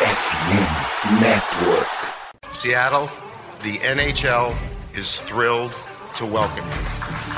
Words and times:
FM 0.00 1.20
Network. 1.20 2.52
Seattle, 2.52 3.08
the 3.62 3.78
NHL 3.78 4.56
is 4.98 5.20
thrilled 5.20 5.72
to 6.16 6.26
welcome 6.26 6.66
you. 6.66 7.33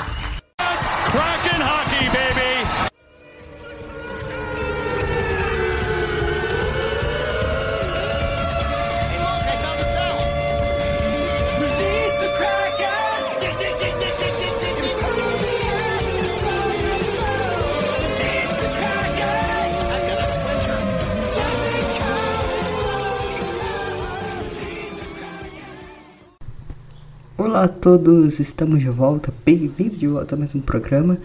Olá 27.47 27.63
a 27.63 27.67
todos, 27.69 28.41
estamos 28.41 28.81
de 28.81 28.89
volta, 28.89 29.33
bem-vindos 29.45 29.97
de 29.97 30.05
volta 30.05 30.35
a 30.35 30.37
mais 30.37 30.53
um 30.53 30.59
programa. 30.59 31.17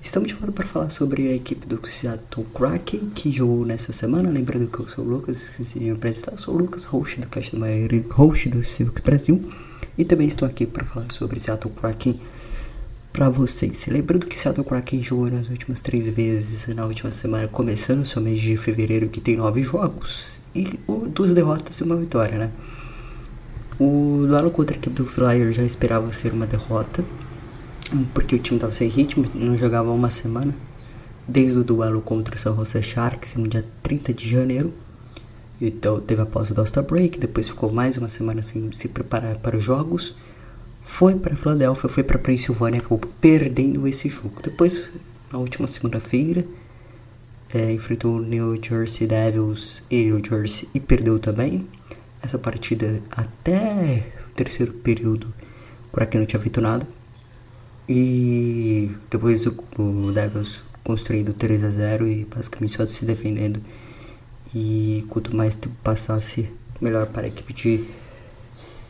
Estamos 0.00 0.28
de 0.28 0.34
volta 0.34 0.50
para 0.50 0.66
falar 0.66 0.88
sobre 0.88 1.28
a 1.28 1.34
equipe 1.34 1.66
do 1.66 1.78
Seattle 1.86 2.46
Kraken 2.54 3.10
que 3.14 3.30
jogou 3.30 3.62
nessa 3.66 3.92
semana. 3.92 4.30
Lembrando 4.30 4.66
que 4.66 4.80
eu 4.80 4.88
sou 4.88 5.04
o 5.04 5.06
Lucas, 5.06 5.42
esqueci 5.42 5.78
de 5.78 5.84
me 5.84 5.90
apresentar. 5.90 6.32
Eu 6.32 6.38
sou 6.38 6.54
o 6.54 6.56
Lucas, 6.56 6.84
host 6.84 7.20
do 7.20 7.26
Caixa 7.26 7.50
do 7.50 7.58
Maioria, 7.58 8.02
host 8.12 8.48
do 8.48 8.64
Silk 8.64 9.02
Brasil. 9.02 9.46
E 9.98 10.06
também 10.06 10.26
estou 10.26 10.48
aqui 10.48 10.64
para 10.64 10.86
falar 10.86 11.12
sobre 11.12 11.38
Seattle 11.38 11.74
Kraken 11.74 12.18
para 13.12 13.28
vocês. 13.28 13.86
Lembrando 13.88 14.26
que 14.26 14.38
Seattle 14.38 14.64
Kraken 14.64 15.02
jogou 15.02 15.30
nas 15.30 15.50
últimas 15.50 15.82
três 15.82 16.08
vezes 16.08 16.66
na 16.74 16.86
última 16.86 17.12
semana, 17.12 17.46
começando 17.46 18.00
o 18.00 18.06
seu 18.06 18.22
mês 18.22 18.40
de 18.40 18.56
fevereiro, 18.56 19.10
que 19.10 19.20
tem 19.20 19.36
nove 19.36 19.62
jogos 19.62 20.40
e 20.54 20.80
duas 21.12 21.34
derrotas 21.34 21.76
e 21.76 21.82
uma 21.82 21.96
vitória, 21.96 22.38
né? 22.38 22.50
O 23.78 24.24
duelo 24.26 24.50
contra 24.50 24.74
a 24.74 24.78
equipe 24.78 24.96
do 24.96 25.04
Flyer 25.04 25.52
já 25.52 25.62
esperava 25.62 26.10
ser 26.10 26.32
uma 26.32 26.46
derrota, 26.46 27.04
porque 28.14 28.34
o 28.34 28.38
time 28.38 28.56
estava 28.56 28.72
sem 28.72 28.88
ritmo, 28.88 29.26
não 29.34 29.54
jogava 29.54 29.90
há 29.90 29.92
uma 29.92 30.08
semana, 30.08 30.54
desde 31.28 31.58
o 31.58 31.64
duelo 31.64 32.00
contra 32.00 32.34
o 32.34 32.38
San 32.38 32.56
Jose 32.56 32.82
Sharks 32.82 33.36
no 33.36 33.46
dia 33.46 33.66
30 33.82 34.14
de 34.14 34.26
janeiro. 34.28 34.72
Então 35.60 36.00
teve 36.00 36.22
a 36.22 36.26
pausa 36.26 36.54
do 36.54 36.60
All-Star 36.62 36.84
Break, 36.84 37.18
depois 37.18 37.50
ficou 37.50 37.70
mais 37.70 37.98
uma 37.98 38.08
semana 38.08 38.42
sem 38.42 38.72
se 38.72 38.88
preparar 38.88 39.36
para 39.36 39.58
os 39.58 39.62
jogos. 39.62 40.16
Foi 40.82 41.14
para 41.14 41.36
Filadélfia, 41.36 41.88
foi 41.88 42.02
para 42.02 42.18
Pensilvânia, 42.18 42.80
acabou 42.80 43.00
perdendo 43.20 43.86
esse 43.86 44.08
jogo. 44.08 44.40
Depois, 44.42 44.88
na 45.30 45.38
última 45.38 45.68
segunda-feira, 45.68 46.46
é, 47.52 47.72
enfrentou 47.72 48.16
o 48.16 48.22
New 48.22 48.58
Jersey 48.62 49.06
Devils 49.06 49.82
e 49.90 50.04
New 50.04 50.22
Jersey 50.24 50.66
e 50.72 50.80
perdeu 50.80 51.18
também. 51.18 51.66
Essa 52.26 52.40
partida 52.40 53.00
até 53.12 54.02
o 54.26 54.34
terceiro 54.34 54.72
período, 54.72 55.32
o 55.88 55.94
Kraken 55.94 56.22
não 56.22 56.26
tinha 56.26 56.40
feito 56.40 56.60
nada. 56.60 56.84
E 57.88 58.90
depois 59.08 59.46
o, 59.46 59.54
o 59.78 60.10
Devils 60.10 60.60
construindo 60.82 61.32
3 61.32 61.62
a 61.62 61.70
0 61.70 62.08
e 62.08 62.24
basicamente 62.24 62.72
só 62.72 62.84
se 62.84 63.04
defendendo. 63.04 63.62
E 64.52 65.06
quanto 65.08 65.36
mais 65.36 65.54
tempo 65.54 65.76
passasse, 65.84 66.50
melhor 66.80 67.06
para 67.06 67.26
a 67.26 67.28
equipe 67.28 67.52
de, 67.52 67.84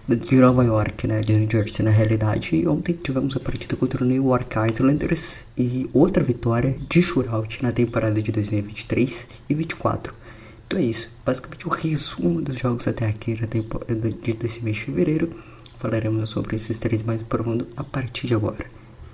de 0.09 0.37
Nova 0.37 0.65
York, 0.65 1.07
né? 1.07 1.21
De 1.21 1.35
New 1.35 1.51
Jersey 1.51 1.85
na 1.85 1.91
realidade. 1.91 2.57
E 2.57 2.67
ontem 2.67 2.95
tivemos 2.95 3.37
a 3.37 3.41
partida 3.41 3.77
contra 3.77 4.03
o 4.03 4.07
New 4.07 4.25
York 4.25 4.57
Islanders 4.73 5.45
e 5.59 5.91
outra 5.93 6.25
vitória 6.25 6.75
de 6.89 7.03
shootout 7.03 7.63
na 7.63 7.71
temporada 7.71 8.23
de 8.23 8.33
2023 8.33 9.29
e 9.51 9.55
2024. 9.55 10.26
Então 10.67 10.81
é 10.81 10.83
isso, 10.83 11.09
basicamente 11.25 11.67
o 11.67 11.71
resumo 11.71 12.43
dos 12.43 12.59
jogos 12.59 12.89
até 12.89 13.07
aqui 13.07 13.35
de 13.35 14.33
desse 14.35 14.65
mês 14.65 14.77
de 14.77 14.85
fevereiro. 14.85 15.31
Falaremos 15.79 16.31
sobre 16.31 16.57
esses 16.57 16.79
três 16.79 17.03
mais 17.05 17.23
profundo 17.23 17.69
a 17.77 17.85
partir 17.85 18.27
de 18.27 18.35
agora. 18.35 18.67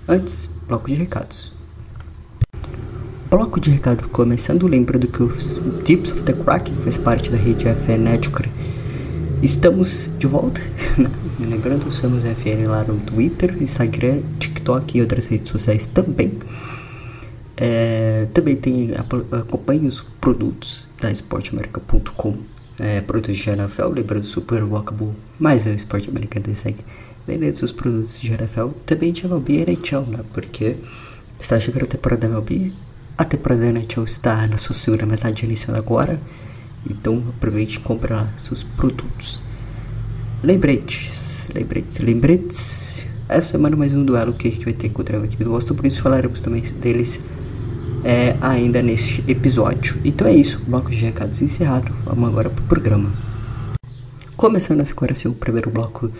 Antes, 0.07 0.49
bloco 0.67 0.87
de 0.87 0.95
recados. 0.95 1.53
Bloco 3.29 3.59
de 3.59 3.69
recado 3.69 4.07
começando, 4.09 4.67
lembrando 4.67 5.07
que 5.07 5.21
os 5.21 5.59
Tips 5.83 6.11
of 6.11 6.23
the 6.23 6.33
Kraken 6.33 6.75
faz 6.83 6.97
parte 6.97 7.29
da 7.29 7.37
rede 7.37 7.65
FN 7.67 7.99
Network. 7.99 8.49
Estamos 9.41 10.09
de 10.17 10.25
volta, 10.25 10.61
lembrando, 11.39 11.91
somos 11.91 12.23
FN 12.23 12.67
lá 12.67 12.83
no 12.83 12.99
Twitter, 12.99 13.61
Instagram, 13.61 14.21
TikTok 14.39 14.97
e 14.97 15.01
outras 15.01 15.25
redes 15.25 15.49
sociais 15.49 15.85
também. 15.85 16.39
É, 17.65 18.27
também 18.33 18.57
tem 18.57 18.89
acompanhe 19.31 19.87
os 19.87 20.01
produtos 20.01 20.85
da 20.99 21.09
esporteamerica.com 21.09 22.35
é, 22.77 22.99
produtos 22.99 23.37
de 23.37 23.49
NFL, 23.49 23.93
lembrando 23.93 24.25
Super 24.25 24.65
Bowl 24.65 24.77
acabou, 24.77 25.15
mas 25.39 25.65
o 25.65 25.69
Esporte 25.69 26.09
Americano 26.09 26.53
segue 26.57 26.83
vendendo 27.25 27.55
seus 27.55 27.71
produtos 27.71 28.19
de 28.19 28.33
NFL, 28.33 28.71
também 28.85 29.13
de 29.13 29.25
MLB 29.25 29.53
e 29.53 29.61
NHL, 29.61 30.01
né? 30.09 30.19
Porque 30.33 30.75
está 31.39 31.57
chegando 31.57 31.83
a 31.83 31.87
temporada 31.87 32.27
da 32.27 32.27
MLB, 32.27 32.73
a 33.17 33.23
temporada 33.23 33.61
da 33.61 33.67
NHL 33.67 34.03
está 34.03 34.45
na 34.45 34.57
sua 34.57 34.75
segunda 34.75 35.05
metade 35.05 35.45
iniciando 35.45 35.79
agora, 35.79 36.19
então 36.85 37.23
aproveite 37.29 37.77
e 37.77 37.79
compre 37.79 38.11
lá 38.11 38.29
seus 38.37 38.65
produtos. 38.65 39.41
Lembretes, 40.43 41.49
lembretes, 41.55 41.99
lembretes. 41.99 43.05
Essa 43.29 43.53
semana 43.53 43.77
mais 43.77 43.93
um 43.93 44.03
duelo 44.03 44.33
que 44.33 44.49
a 44.49 44.51
gente 44.51 44.65
vai 44.65 44.73
ter 44.73 44.89
contra 44.89 45.17
a 45.17 45.23
equipe 45.23 45.45
do 45.45 45.51
Boston, 45.51 45.75
por 45.75 45.85
isso 45.85 46.01
falaremos 46.01 46.41
também 46.41 46.61
deles 46.61 47.21
é, 48.03 48.35
ainda 48.41 48.81
neste 48.81 49.23
episódio. 49.27 49.99
Então 50.03 50.27
é 50.27 50.33
isso, 50.33 50.61
bloco 50.67 50.91
de 50.91 50.97
recados 50.97 51.41
encerrado. 51.41 51.93
Vamos 52.03 52.29
agora 52.29 52.49
pro 52.49 52.63
programa. 52.65 53.11
Começando 54.35 54.81
a 54.81 54.85
sequência, 54.85 55.29
o 55.29 55.33
primeiro 55.33 55.69
bloco 55.69 56.11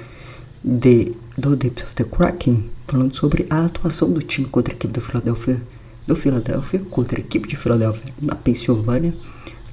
de, 0.64 1.12
do 1.38 1.56
Deeps 1.56 1.84
of 1.84 1.96
the 1.96 2.04
Kraken, 2.06 2.70
falando 2.88 3.14
sobre 3.14 3.46
a 3.50 3.66
atuação 3.66 4.12
do 4.12 4.22
time 4.22 4.48
contra 4.48 4.74
a 4.74 4.76
equipe 4.76 4.94
do 4.94 5.02
Philadelphia, 5.02 5.62
do 6.08 6.16
Philadelphia 6.16 6.82
contra 6.90 7.20
a 7.20 7.22
equipe 7.22 7.48
de 7.48 7.58
Philadelphia 7.58 8.14
na 8.22 8.36
Pensilvânia, 8.36 9.14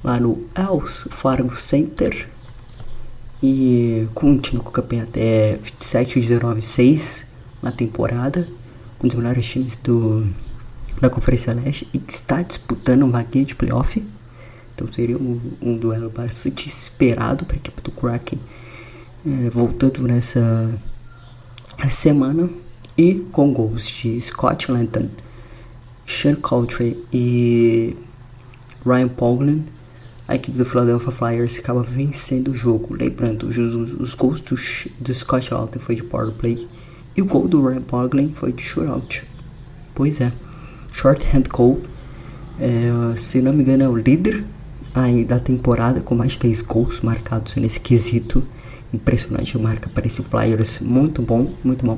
lá 0.03 0.19
no 0.19 0.45
Els 0.55 1.07
Fargo 1.11 1.55
Center. 1.55 2.27
E 3.43 4.07
com 4.13 4.31
um 4.31 4.37
time 4.37 4.61
com 4.61 4.69
campanha 4.69 5.03
até 5.03 5.55
27 5.55 6.19
19 6.19 6.61
6 6.61 7.25
na 7.61 7.71
temporada, 7.71 8.47
um 9.03 9.07
dos 9.07 9.17
melhores 9.17 9.45
times 9.47 9.77
do 9.77 10.27
da 11.01 11.09
Conferência 11.09 11.53
Leste 11.53 11.87
e 11.91 12.01
está 12.07 12.43
disputando 12.43 13.01
uma 13.01 13.13
vaguinha 13.13 13.43
de 13.43 13.55
playoff. 13.55 14.01
Então 14.75 14.91
seria 14.93 15.17
um, 15.17 15.41
um 15.59 15.75
duelo 15.75 16.09
bastante 16.09 16.67
esperado 16.67 17.43
para 17.43 17.55
a 17.55 17.59
equipe 17.59 17.81
do 17.81 17.91
Kraken 17.91 18.39
é, 19.25 19.49
voltando 19.49 20.01
nessa 20.03 20.71
semana 21.89 22.49
e 22.97 23.15
com 23.31 23.51
gols 23.51 23.87
de 23.87 24.21
Scott 24.21 24.71
Lanton, 24.71 25.09
Sean 26.05 26.35
Coltrane 26.35 27.03
e 27.11 27.97
Ryan 28.85 29.07
Poglin. 29.07 29.65
A 30.27 30.35
equipe 30.35 30.57
do 30.57 30.63
Philadelphia 30.63 31.11
Flyers 31.11 31.59
acaba 31.59 31.83
vencendo 31.83 32.51
o 32.51 32.53
jogo. 32.53 32.93
Lembrando, 32.93 33.47
os, 33.47 33.57
os, 33.57 34.13
gols 34.13 34.39
do, 34.39 34.55
do 34.99 35.13
Scott 35.13 35.53
Lanton 35.53 35.79
foi 35.79 35.95
de 35.95 36.03
power 36.03 36.31
play 36.31 36.67
e 37.17 37.21
o 37.21 37.25
gol 37.25 37.47
do 37.47 37.67
Ryan 37.67 37.81
Poglin 37.81 38.33
foi 38.33 38.53
de 38.53 38.63
shootout. 38.63 39.25
Pois 39.93 40.21
é 40.21 40.31
shorthand 40.91 41.43
goal. 41.49 41.79
É, 42.59 43.17
se 43.17 43.41
não 43.41 43.53
me 43.53 43.63
engano, 43.63 43.83
é 43.83 43.89
o 43.89 43.95
líder 43.95 44.43
aí 44.93 45.23
da 45.23 45.39
temporada 45.39 46.01
com 46.01 46.13
mais 46.13 46.33
de 46.33 46.39
10 46.39 46.61
gols 46.61 47.01
marcados 47.01 47.55
nesse 47.55 47.79
quesito. 47.79 48.43
Impressionante 48.93 49.57
marca 49.57 49.89
para 49.89 50.05
esse 50.05 50.21
Flyers. 50.21 50.79
Muito 50.79 51.21
bom, 51.21 51.53
muito 51.63 51.85
bom. 51.85 51.97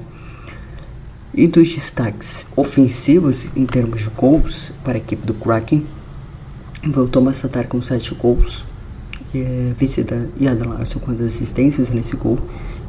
E 1.33 1.47
dos 1.47 1.73
destaques 1.73 2.45
ofensivos 2.55 3.47
em 3.55 3.65
termos 3.65 4.01
de 4.01 4.09
gols 4.09 4.73
para 4.83 4.93
a 4.93 4.97
equipe 4.97 5.25
do 5.25 5.33
Kraken, 5.33 5.85
o 6.85 7.07
Thomas 7.07 7.41
Tatar 7.41 7.67
com 7.67 7.81
7 7.81 8.13
gols, 8.13 8.65
é, 9.33 9.73
Vicida 9.77 10.29
e 10.38 10.47
Adelarson 10.47 11.00
com 11.00 11.12
as 11.12 11.21
assistências 11.21 11.89
nesse 11.89 12.15
gol, 12.15 12.38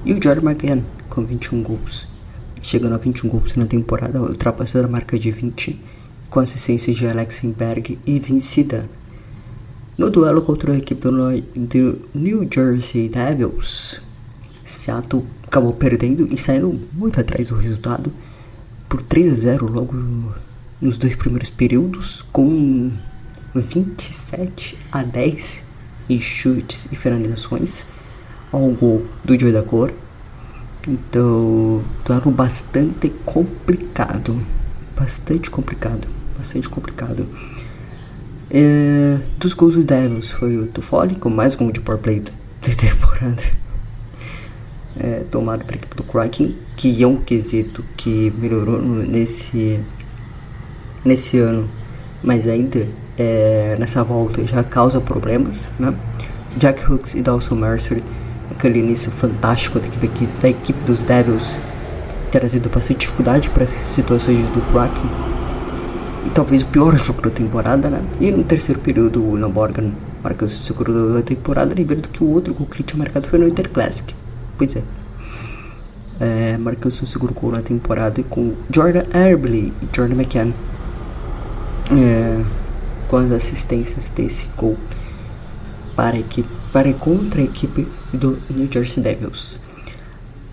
e 0.04 0.12
o 0.12 0.22
Jordan 0.22 0.50
McGann 0.50 0.82
com 1.08 1.24
21 1.24 1.62
gols 1.62 2.14
chegando 2.64 2.94
a 2.94 2.98
21 2.98 3.28
gols 3.28 3.54
na 3.54 3.66
temporada, 3.66 4.20
ultrapassando 4.20 4.88
a 4.88 4.90
marca 4.90 5.18
de 5.18 5.30
20 5.30 5.78
com 6.34 6.40
assistência 6.40 6.92
de 6.92 7.06
Alexenberg 7.06 7.96
e 8.04 8.18
Vince 8.18 8.64
Dan. 8.64 8.86
No 9.96 10.10
duelo 10.10 10.42
contra 10.42 10.72
a 10.72 10.76
equipe 10.76 11.00
do, 11.00 12.02
New 12.12 12.48
Jersey 12.52 13.08
Devils, 13.08 14.00
Seattle 14.64 15.24
acabou 15.44 15.72
perdendo 15.72 16.26
e 16.34 16.36
saindo 16.36 16.80
muito 16.92 17.20
atrás 17.20 17.50
do 17.50 17.54
resultado 17.54 18.12
por 18.88 19.00
3 19.00 19.32
a 19.32 19.36
0 19.36 19.70
logo 19.70 19.94
nos 20.80 20.96
dois 20.96 21.14
primeiros 21.14 21.50
períodos, 21.50 22.22
com 22.32 22.90
27 23.54 24.76
a 24.90 25.04
10 25.04 25.62
em 26.10 26.18
chutes 26.18 26.88
e 26.90 26.96
finalizações 26.96 27.86
ao 28.50 28.70
gol 28.70 29.06
do 29.24 29.38
Joey 29.38 29.52
da 29.52 29.62
Cor. 29.62 29.94
Então, 30.88 31.84
duelo 32.04 32.32
bastante 32.32 33.08
complicado. 33.24 34.36
Bastante 34.96 35.48
complicado. 35.48 36.23
Bastante 36.44 36.68
complicado. 36.68 37.26
É, 38.50 39.18
dos 39.38 39.54
gols 39.54 39.76
dos 39.76 39.86
Devils 39.86 40.30
foi 40.30 40.58
o 40.58 40.66
Toffoli 40.66 41.14
com 41.14 41.30
mais 41.30 41.54
gol 41.54 41.72
de 41.72 41.80
power 41.80 41.98
play 41.98 42.20
da 42.20 42.32
temporada. 42.76 43.42
É, 45.00 45.24
tomado 45.30 45.64
para 45.64 45.74
a 45.74 45.78
equipe 45.78 45.96
do 45.96 46.02
Kraken, 46.02 46.54
que 46.76 47.02
é 47.02 47.06
um 47.06 47.16
quesito 47.16 47.82
que 47.96 48.30
melhorou 48.36 48.78
nesse, 48.78 49.80
nesse 51.02 51.38
ano, 51.38 51.66
mas 52.22 52.46
ainda 52.46 52.86
é, 53.16 53.74
nessa 53.80 54.04
volta 54.04 54.46
já 54.46 54.62
causa 54.62 55.00
problemas. 55.00 55.70
Né? 55.78 55.96
Jack 56.58 56.92
Hooks 56.92 57.14
e 57.14 57.22
Dawson 57.22 57.54
Mercer, 57.54 58.02
aquele 58.50 58.80
início 58.80 59.10
fantástico 59.10 59.80
da 59.80 59.86
equipe, 59.86 60.28
da 60.42 60.50
equipe 60.50 60.84
dos 60.84 61.00
Devils, 61.00 61.58
trazido 62.30 62.68
bastante 62.68 62.98
dificuldade 62.98 63.48
para 63.48 63.66
situações 63.66 64.46
do 64.50 64.60
Kraken. 64.70 65.33
E 66.24 66.30
talvez 66.30 66.62
o 66.62 66.66
pior 66.66 66.96
jogo 66.96 67.22
da 67.22 67.30
temporada, 67.30 67.90
né? 67.90 68.02
E 68.20 68.30
no 68.30 68.44
terceiro 68.44 68.80
período, 68.80 69.22
o 69.22 69.36
Morgan 69.48 69.92
marcou 70.22 70.48
seu 70.48 70.60
segundo 70.60 71.14
da 71.14 71.22
temporada, 71.22 71.74
lembrando 71.74 72.08
que 72.08 72.24
o 72.24 72.28
outro 72.28 72.54
gol 72.54 72.66
que 72.66 72.76
ele 72.76 72.84
tinha 72.84 72.98
marcado 72.98 73.26
foi 73.28 73.38
no 73.38 73.46
Inter 73.46 73.68
Classic. 73.68 74.14
Pois 74.56 74.74
é. 74.76 74.82
é 76.20 76.58
marcou 76.58 76.90
seu 76.90 77.06
segundo 77.06 77.34
gol 77.34 77.52
na 77.52 77.60
temporada 77.60 78.22
com 78.22 78.54
Jordan 78.70 79.04
Herbley 79.12 79.72
e 79.82 79.88
Jordan 79.94 80.14
McCann. 80.14 80.54
É, 81.90 82.42
com 83.08 83.18
as 83.18 83.30
assistências 83.30 84.08
desse 84.08 84.48
gol 84.56 84.78
para, 85.94 86.16
a 86.16 86.18
equipe, 86.18 86.48
para 86.72 86.92
contra 86.94 87.40
a 87.40 87.44
equipe 87.44 87.86
do 88.12 88.38
New 88.50 88.68
Jersey 88.70 89.02
Devils. 89.02 89.60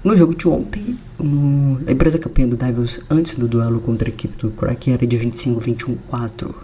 No 0.03 0.17
jogo 0.17 0.35
de 0.35 0.47
ontem, 0.47 0.97
lembrando 1.85 2.15
a 2.15 2.19
campanha 2.19 2.47
do 2.47 2.57
Devils 2.57 3.01
antes 3.07 3.35
do 3.35 3.47
duelo 3.47 3.79
contra 3.79 4.09
a 4.09 4.11
equipe 4.11 4.35
do 4.35 4.49
Kraken 4.49 4.95
era 4.95 5.05
de 5.05 5.15
25-21-4. 5.15 6.55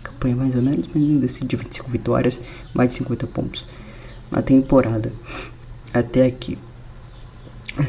Campanha 0.00 0.36
mais 0.36 0.54
ou 0.54 0.62
menos, 0.62 0.86
mas 0.86 1.02
ainda 1.02 1.26
assim 1.26 1.46
de 1.46 1.56
25 1.56 1.90
vitórias, 1.90 2.40
mais 2.72 2.90
de 2.90 2.98
50 2.98 3.26
pontos 3.26 3.66
na 4.30 4.40
temporada. 4.40 5.12
Até 5.92 6.24
aqui. 6.24 6.56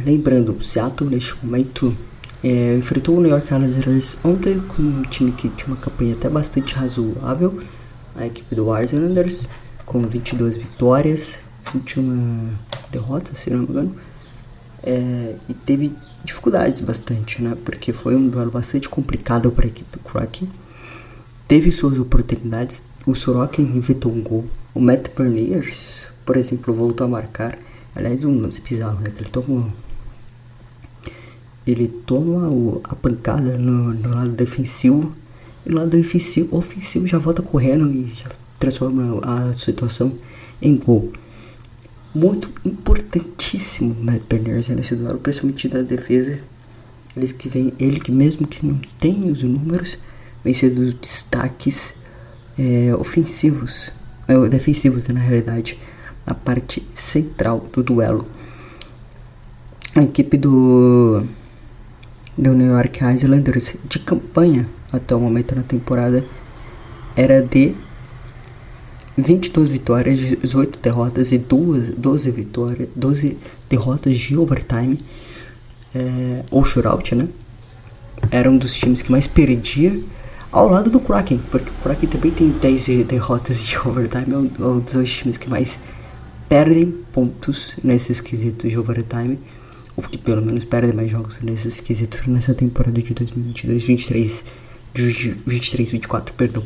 Lembrando, 0.04 0.54
o 0.54 0.64
Seattle 0.64 1.12
neste 1.12 1.36
momento 1.46 1.96
é, 2.44 2.76
enfrentou 2.76 3.18
o 3.18 3.22
New 3.22 3.30
York 3.30 3.54
Islanders 3.54 4.18
ontem 4.24 4.60
com 4.62 4.82
um 4.82 5.04
time 5.04 5.32
que 5.32 5.48
tinha 5.50 5.68
uma 5.68 5.78
campanha 5.78 6.14
até 6.14 6.28
bastante 6.28 6.74
razoável. 6.74 7.62
A 8.16 8.26
equipe 8.26 8.56
do 8.56 8.76
Islanders 8.76 9.48
com 9.86 10.08
22 10.08 10.58
vitórias, 10.58 11.40
21 11.72 12.50
derrotas, 12.92 13.38
se 13.38 13.52
não 13.52 13.60
me 13.60 13.68
engano. 13.68 13.96
É, 14.84 15.36
e 15.48 15.54
teve 15.54 15.94
dificuldades 16.24 16.82
bastante, 16.82 17.42
né? 17.42 17.56
Porque 17.64 17.94
foi 17.94 18.16
um 18.16 18.28
duelo 18.28 18.52
bastante 18.52 18.90
complicado 18.90 19.52
para 19.52 19.66
a 19.66 19.68
equipe 19.68 19.98
do 19.98 20.04
Kraken. 20.04 20.50
Teve 21.48 21.72
suas 21.72 22.00
oportunidades. 22.00 22.84
O 23.06 23.16
Sorokin 23.16 23.64
inventou 23.64 24.12
um 24.12 24.22
gol. 24.22 24.46
O 24.74 24.80
Matt 24.80 25.10
Berniers, 25.16 26.08
por 26.26 26.38
exemplo, 26.38 26.74
voltou 26.74 27.06
a 27.06 27.10
marcar. 27.10 27.58
Aliás, 27.96 28.24
um 28.24 28.40
lance 28.40 28.62
bizarro, 28.62 29.02
né? 29.02 29.10
Que 29.12 29.22
ele 29.22 29.30
toma, 29.30 29.74
ele 31.68 31.88
toma 31.88 32.50
o, 32.50 32.82
a 32.84 32.96
pancada 32.96 33.58
no, 33.58 33.94
no, 33.94 34.10
lado 34.16 34.30
defensivo. 34.30 35.14
E 35.66 35.70
no 35.70 35.78
lado 35.78 36.00
ofensivo, 36.00 36.56
ofensivo 36.56 37.06
já 37.06 37.18
volta 37.18 37.42
correndo 37.42 37.92
e 37.92 38.14
já 38.16 38.30
transforma 38.58 39.20
a 39.24 39.54
situação 39.54 40.16
em 40.62 40.78
gol 40.78 41.12
muito 42.14 42.52
importantíssimo 42.66 43.96
Berners 44.30 44.68
nesse 44.70 44.96
duelo, 44.96 45.20
principalmente 45.20 45.68
da 45.68 45.82
defesa. 45.82 46.40
Eles 47.16 47.32
que 47.32 47.50
vem, 47.50 47.74
ele 47.80 48.00
que 48.00 48.12
mesmo 48.12 48.48
que 48.48 48.66
não 48.66 48.80
tenha 49.00 49.32
os 49.32 49.44
números, 49.44 49.98
vem 50.44 50.54
ser 50.54 50.70
dos 50.70 50.94
destaques 50.94 51.94
é, 52.58 52.94
ofensivos, 52.96 53.92
é, 54.28 54.50
defensivos 54.50 55.08
na 55.08 55.20
realidade, 55.20 55.78
na 56.26 56.34
parte 56.34 56.86
central 56.94 57.68
do 57.74 57.84
duelo. 57.84 58.26
A 59.96 60.04
equipe 60.04 60.38
do, 60.38 61.26
do 62.38 62.54
New 62.54 62.68
York 62.68 63.04
Islanders 63.04 63.76
de 63.90 64.00
campanha 64.00 64.68
até 64.92 65.16
o 65.16 65.20
momento 65.20 65.56
na 65.56 65.64
temporada 65.64 66.24
era 67.16 67.42
de 67.42 67.76
22 69.22 69.70
vitórias, 69.70 70.20
18 70.20 70.80
derrotas 70.80 71.32
e 71.32 71.38
2, 71.38 71.96
12 71.96 72.32
vitórias, 72.32 72.90
12 72.96 73.38
derrotas 73.70 74.18
de 74.18 74.38
overtime 74.38 74.98
é, 75.94 76.44
ou 76.50 76.64
shootout, 76.64 77.16
né? 77.16 77.28
Era 78.30 78.50
um 78.50 78.58
dos 78.58 78.74
times 78.74 79.02
que 79.02 79.12
mais 79.12 79.28
perdia 79.28 80.02
ao 80.52 80.70
lado 80.70 80.90
do 80.90 81.00
Kraken, 81.00 81.42
porque 81.50 81.72
o 81.72 81.84
Kraken 81.84 82.10
também 82.10 82.32
tem 82.32 82.50
10 82.50 83.06
derrotas 83.06 83.66
de 83.66 83.78
overtime, 83.88 84.34
é 84.34 84.38
um, 84.38 84.52
é 84.60 84.66
um 84.66 84.80
dos 84.80 85.12
times 85.12 85.38
que 85.38 85.50
mais 85.50 85.80
perdem 86.48 86.92
pontos 87.14 87.76
nesses 87.84 88.20
quesitos 88.20 88.70
de 88.70 88.78
overtime, 88.78 89.40
ou 89.96 90.04
que 90.04 90.18
pelo 90.18 90.42
menos 90.42 90.66
perdem 90.66 90.94
mais 90.94 91.10
jogos 91.10 91.40
nesses 91.42 91.80
quesitos 91.80 92.28
nessa 92.28 92.54
temporada 92.54 93.02
de 93.02 93.14
2022, 93.14 93.84
23, 93.84 94.44
23, 94.94 95.92
24, 95.92 96.34
perdão. 96.34 96.64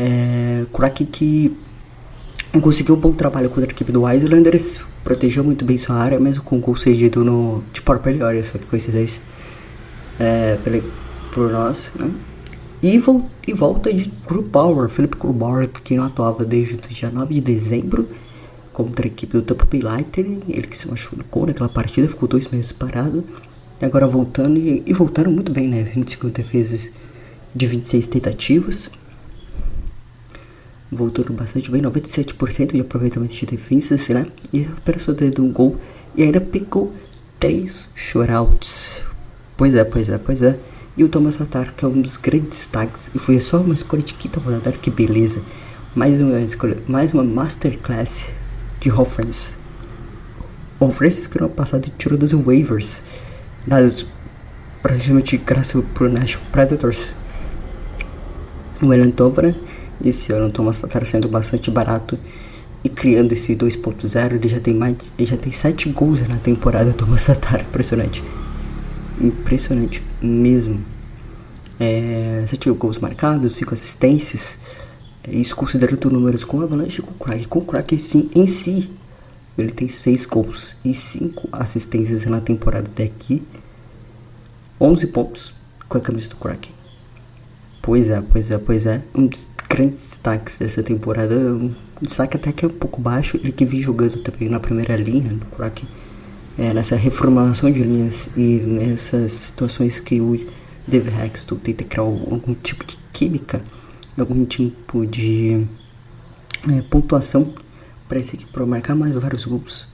É, 0.00 0.64
Kraken 0.72 1.08
que 1.08 1.56
conseguiu 2.62 2.94
um 2.94 2.98
bom 2.98 3.12
trabalho 3.12 3.48
contra 3.48 3.68
a 3.68 3.72
equipe 3.72 3.90
do 3.90 4.08
Islanders, 4.08 4.80
protegeu 5.02 5.42
muito 5.42 5.64
bem 5.64 5.76
sua 5.76 5.96
área, 5.96 6.20
mesmo 6.20 6.44
com 6.44 6.56
o 6.56 6.60
gol 6.60 6.76
cedido 6.76 7.24
no, 7.24 7.64
de 7.72 7.82
power 7.82 8.00
olha 8.22 8.44
só 8.44 8.58
que 8.58 8.66
coincidência, 8.66 9.20
é, 10.20 10.56
pela, 10.62 10.80
por 11.32 11.50
nós, 11.50 11.90
né? 11.98 12.12
E, 12.80 12.94
e 12.94 13.52
volta 13.52 13.92
de 13.92 14.12
Grubauer, 14.24 14.88
Philip 14.88 15.16
Grubauer, 15.18 15.68
que 15.68 15.96
não 15.96 16.04
atuava 16.04 16.44
desde 16.44 16.76
o 16.76 16.78
dia 16.78 17.10
9 17.10 17.34
de 17.34 17.40
dezembro 17.40 18.08
contra 18.72 19.04
a 19.04 19.08
equipe 19.08 19.32
do 19.32 19.42
Tampa 19.42 19.64
Bay 19.64 19.80
Lightning, 19.80 20.42
ele 20.48 20.68
que 20.68 20.78
se 20.78 20.86
machucou 20.86 21.44
naquela 21.44 21.68
partida, 21.68 22.06
ficou 22.06 22.28
dois 22.28 22.48
meses 22.48 22.70
parado, 22.70 23.24
e 23.80 23.84
agora 23.84 24.06
voltando, 24.06 24.56
e, 24.56 24.84
e 24.86 24.92
voltaram 24.92 25.32
muito 25.32 25.50
bem, 25.50 25.66
né, 25.66 25.82
25 25.82 26.28
defesas 26.28 26.88
de 27.52 27.66
26 27.66 28.06
tentativas, 28.06 28.92
voltando 30.90 31.32
bastante 31.32 31.70
bem, 31.70 31.82
97% 31.82 32.72
de 32.72 32.80
aproveitamento 32.80 33.34
de 33.34 33.46
defesas, 33.46 34.08
né? 34.08 34.26
E 34.52 34.60
recuperou 34.60 35.14
dedo 35.14 35.44
um 35.44 35.52
gol 35.52 35.76
e 36.16 36.22
ainda 36.22 36.40
pegou 36.40 36.92
três 37.38 37.88
shootouts. 37.94 39.02
Pois 39.56 39.74
é, 39.74 39.84
pois 39.84 40.08
é, 40.08 40.18
pois 40.18 40.42
é. 40.42 40.58
E 40.96 41.04
o 41.04 41.08
Thomas 41.08 41.36
Tatar, 41.36 41.74
que 41.76 41.84
é 41.84 41.88
um 41.88 42.00
dos 42.00 42.16
grandes 42.16 42.50
destaques, 42.50 43.10
e 43.14 43.18
foi 43.18 43.40
só 43.40 43.60
uma 43.60 43.74
escolha 43.74 44.02
de 44.02 44.14
quinta 44.14 44.40
rodada, 44.40 44.72
que 44.72 44.90
beleza. 44.90 45.42
Mais 45.94 46.20
uma 46.20 46.40
escolha, 46.40 46.78
mais 46.88 47.12
uma 47.12 47.22
masterclass 47.22 48.30
de. 48.80 48.88
Hall 48.90 49.06
Francis 50.92 51.26
que 51.26 51.38
no 51.38 51.46
ano 51.46 51.54
passado 51.54 51.90
tirou 51.98 52.18
dos 52.18 52.32
waivers, 52.32 53.02
dados 53.66 54.06
praticamente 54.80 55.36
graças 55.36 55.84
pro 55.92 56.08
National 56.08 56.46
Predators. 56.52 57.12
O 58.80 58.92
Elan 58.92 59.10
Tobra 59.10 59.56
esse 60.04 60.32
ano 60.32 60.46
o 60.46 60.50
Thomas 60.50 60.80
Tatar 60.80 61.04
sendo 61.04 61.28
bastante 61.28 61.70
barato 61.70 62.18
e 62.82 62.88
criando 62.88 63.32
esse 63.32 63.56
2.0, 63.56 64.34
ele 64.34 64.48
já 64.48 64.60
tem 64.60 64.74
mais, 64.74 65.12
ele 65.18 65.26
já 65.26 65.36
tem 65.36 65.50
7 65.50 65.88
gols 65.90 66.26
na 66.28 66.36
temporada 66.36 66.92
Thomas 66.94 67.24
Tatar, 67.24 67.62
impressionante. 67.62 68.22
Impressionante 69.20 70.02
mesmo. 70.22 70.84
É, 71.80 72.44
7 72.48 72.70
gols 72.70 72.98
marcados, 72.98 73.56
5 73.56 73.74
assistências. 73.74 74.58
É, 75.24 75.34
isso 75.34 75.56
considerando 75.56 76.10
números 76.10 76.44
com 76.44 76.60
Avalanche 76.60 77.00
e 77.00 77.02
com 77.02 77.10
o 77.10 77.14
Crack. 77.14 77.48
Com 77.48 77.58
o 77.58 77.64
Crack 77.64 77.98
sim, 77.98 78.30
em 78.34 78.46
si, 78.46 78.90
ele 79.56 79.72
tem 79.72 79.88
6 79.88 80.26
gols 80.26 80.76
e 80.84 80.94
5 80.94 81.48
assistências 81.50 82.24
na 82.26 82.40
temporada 82.40 82.86
até 82.86 83.04
aqui. 83.04 83.42
11 84.80 85.06
pontos 85.08 85.54
com 85.88 85.98
a 85.98 86.00
camisa 86.00 86.28
do 86.28 86.36
Crack. 86.36 86.70
Pois 87.82 88.08
é, 88.08 88.20
pois 88.20 88.50
é, 88.50 88.58
pois 88.58 88.86
é. 88.86 89.02
Um 89.14 89.28
grandes 89.68 90.00
destaques 90.00 90.58
dessa 90.58 90.82
temporada. 90.82 91.34
Um 91.34 91.74
destaque 92.00 92.36
até 92.36 92.52
que 92.52 92.64
é 92.64 92.68
um 92.68 92.72
pouco 92.72 93.00
baixo, 93.00 93.36
ele 93.36 93.52
que 93.52 93.64
vi 93.64 93.80
jogando 93.80 94.22
também 94.22 94.48
na 94.48 94.58
primeira 94.58 94.96
linha 94.96 95.30
do 95.30 95.46
Kraken, 95.46 95.88
é, 96.58 96.72
nessa 96.72 96.96
reformulação 96.96 97.70
de 97.70 97.82
linhas 97.82 98.30
e 98.36 98.60
nessas 98.66 99.32
situações 99.32 100.00
que 100.00 100.20
o 100.20 100.36
David 100.86 101.14
Hexton 101.20 101.56
tenta 101.56 101.84
criar 101.84 102.02
algum 102.02 102.54
tipo 102.54 102.84
de 102.84 102.96
química, 103.12 103.62
algum 104.16 104.44
tipo 104.44 105.06
de 105.06 105.66
é, 106.68 106.82
pontuação 106.82 107.52
para 108.08 108.18
esse 108.18 108.36
equipe 108.36 108.50
para 108.50 108.64
marcar 108.64 108.94
mais 108.96 109.14
vários 109.14 109.44
gols. 109.44 109.86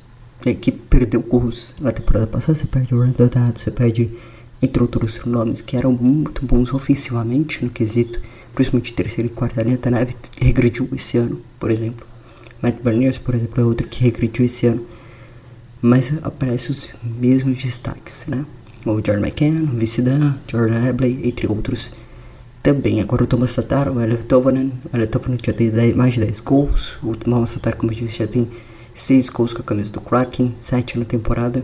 A 0.45 0.51
equipe 0.51 0.79
perdeu 0.89 1.21
gols 1.21 1.75
na 1.81 1.91
temporada 1.91 2.27
passada, 2.27 2.57
você 2.57 2.67
perde 2.67 2.95
o 2.95 3.01
Randall 3.01 3.31
você 3.55 3.71
perde 3.71 4.15
entre 4.63 4.83
outros 4.83 5.25
nomes 5.25 5.61
que 5.61 5.77
eram 5.77 5.93
muito 5.93 6.45
bons 6.47 6.73
ofensivamente 6.73 7.65
no 7.65 7.71
quesito 7.71 8.21
principalmente 8.55 8.93
terceira 8.93 9.27
e 9.27 9.33
quarta 9.33 9.63
linha, 9.63 9.77
Tanev 9.77 10.13
regrediu 10.41 10.89
esse 10.95 11.17
ano, 11.19 11.41
por 11.59 11.71
exemplo. 11.71 12.07
Matt 12.63 12.77
Berniers, 12.83 13.19
por 13.19 13.35
exemplo, 13.35 13.61
é 13.61 13.65
outro 13.65 13.87
que 13.87 14.03
regrediu 14.03 14.47
esse 14.47 14.67
ano. 14.67 14.87
Mas 15.83 16.13
aparecem 16.23 16.71
os 16.71 16.89
mesmos 17.03 17.63
destaques, 17.63 18.25
né? 18.27 18.47
O 18.87 18.95
Jordan 18.97 19.21
McCann, 19.27 19.67
Dan, 20.03 20.35
Jordan 20.51 20.89
Abley, 20.89 21.21
entre 21.29 21.47
outros. 21.47 21.93
também. 22.65 23.03
Agora 23.03 23.25
o 23.25 23.27
Thomas 23.27 23.55
Tatar, 23.55 23.91
o 23.91 24.01
Elliot 24.01 24.25
Tovanen, 24.25 24.73
o 24.91 24.97
Elliot 24.97 25.13
Tovanen 25.13 25.39
já 25.45 25.53
tem 25.53 25.69
10, 25.69 25.95
mais 25.95 26.15
de 26.15 26.21
10 26.21 26.41
gols, 26.41 26.97
o 27.03 27.15
Thomas 27.15 27.53
Tatar, 27.53 27.77
como 27.77 27.93
eu 27.93 27.97
disse, 27.97 28.21
já 28.21 28.27
tem 28.27 28.49
6 28.95 29.29
gols 29.29 29.53
com 29.53 29.61
a 29.61 29.65
camisa 29.65 29.93
do 29.93 30.01
Kraken, 30.01 30.55
7 30.59 30.99
na 30.99 31.05
temporada. 31.05 31.63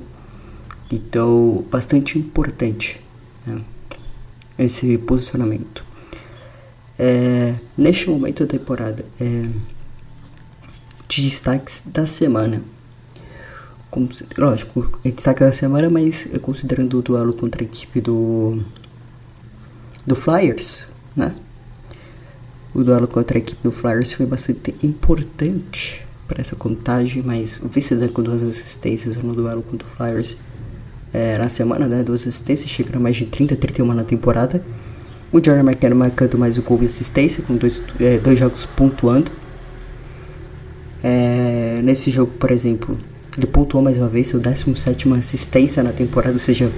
Então, 0.92 1.64
bastante 1.70 2.18
importante 2.18 3.00
né, 3.47 3.62
esse 4.59 4.99
posicionamento. 4.99 5.82
É, 7.02 7.54
neste 7.78 8.11
momento 8.11 8.45
da 8.45 8.59
temporada, 8.59 9.02
é, 9.19 9.47
de 11.09 11.23
destaques 11.23 11.83
da 11.87 12.04
semana. 12.04 12.61
Como, 13.90 14.11
lógico, 14.37 15.00
é 15.02 15.11
destaque 15.11 15.40
da 15.40 15.50
semana, 15.50 15.88
mas 15.88 16.28
considerando 16.42 16.99
o 16.99 17.02
duelo 17.02 17.33
contra 17.33 17.62
a 17.62 17.64
equipe 17.64 18.02
do, 18.02 18.62
do 20.07 20.14
Flyers, 20.14 20.85
né? 21.16 21.35
O 22.75 22.85
duelo 22.85 23.09
contra 23.09 23.38
a 23.38 23.40
equipe 23.40 23.62
do 23.62 23.73
Flyers 23.73 24.12
foi 24.12 24.26
bastante 24.26 24.75
importante 24.83 26.07
para 26.28 26.42
essa 26.42 26.54
contagem, 26.54 27.23
mas 27.23 27.62
o 27.62 27.69
vice 27.69 27.97
com 28.09 28.23
duas 28.23 28.42
assistências 28.42 29.16
no 29.16 29.35
duelo 29.35 29.62
contra 29.62 29.88
o 29.88 29.90
Flyers 29.92 30.37
é, 31.14 31.38
na 31.38 31.49
semana, 31.49 31.88
né? 31.88 32.02
Duas 32.02 32.21
assistências, 32.21 32.69
chegando 32.69 32.97
a 32.97 33.00
mais 33.00 33.16
de 33.16 33.25
30, 33.25 33.57
31 33.57 33.95
na 33.95 34.04
temporada. 34.04 34.62
O 35.33 35.37
Jordan 35.37 35.63
McKenna 35.63 35.95
marcando 35.95 36.37
mais 36.37 36.59
o 36.59 36.63
gol 36.63 36.83
e 36.83 36.87
assistência, 36.87 37.43
com 37.43 37.57
dois, 37.57 37.83
é, 38.01 38.19
dois 38.19 38.39
jogos 38.39 38.67
pontuando. 38.67 39.31
É, 41.03 41.81
nesse 41.85 42.11
jogo, 42.11 42.33
por 42.33 42.51
exemplo, 42.51 42.99
ele 43.37 43.47
pontuou 43.47 43.83
mais 43.83 43.97
uma 43.97 44.09
vez 44.09 44.29
seu 44.29 44.41
17 44.41 45.13
assistência 45.13 45.83
na 45.83 45.93
temporada, 45.93 46.33
ou 46.33 46.39
seja, 46.39 46.71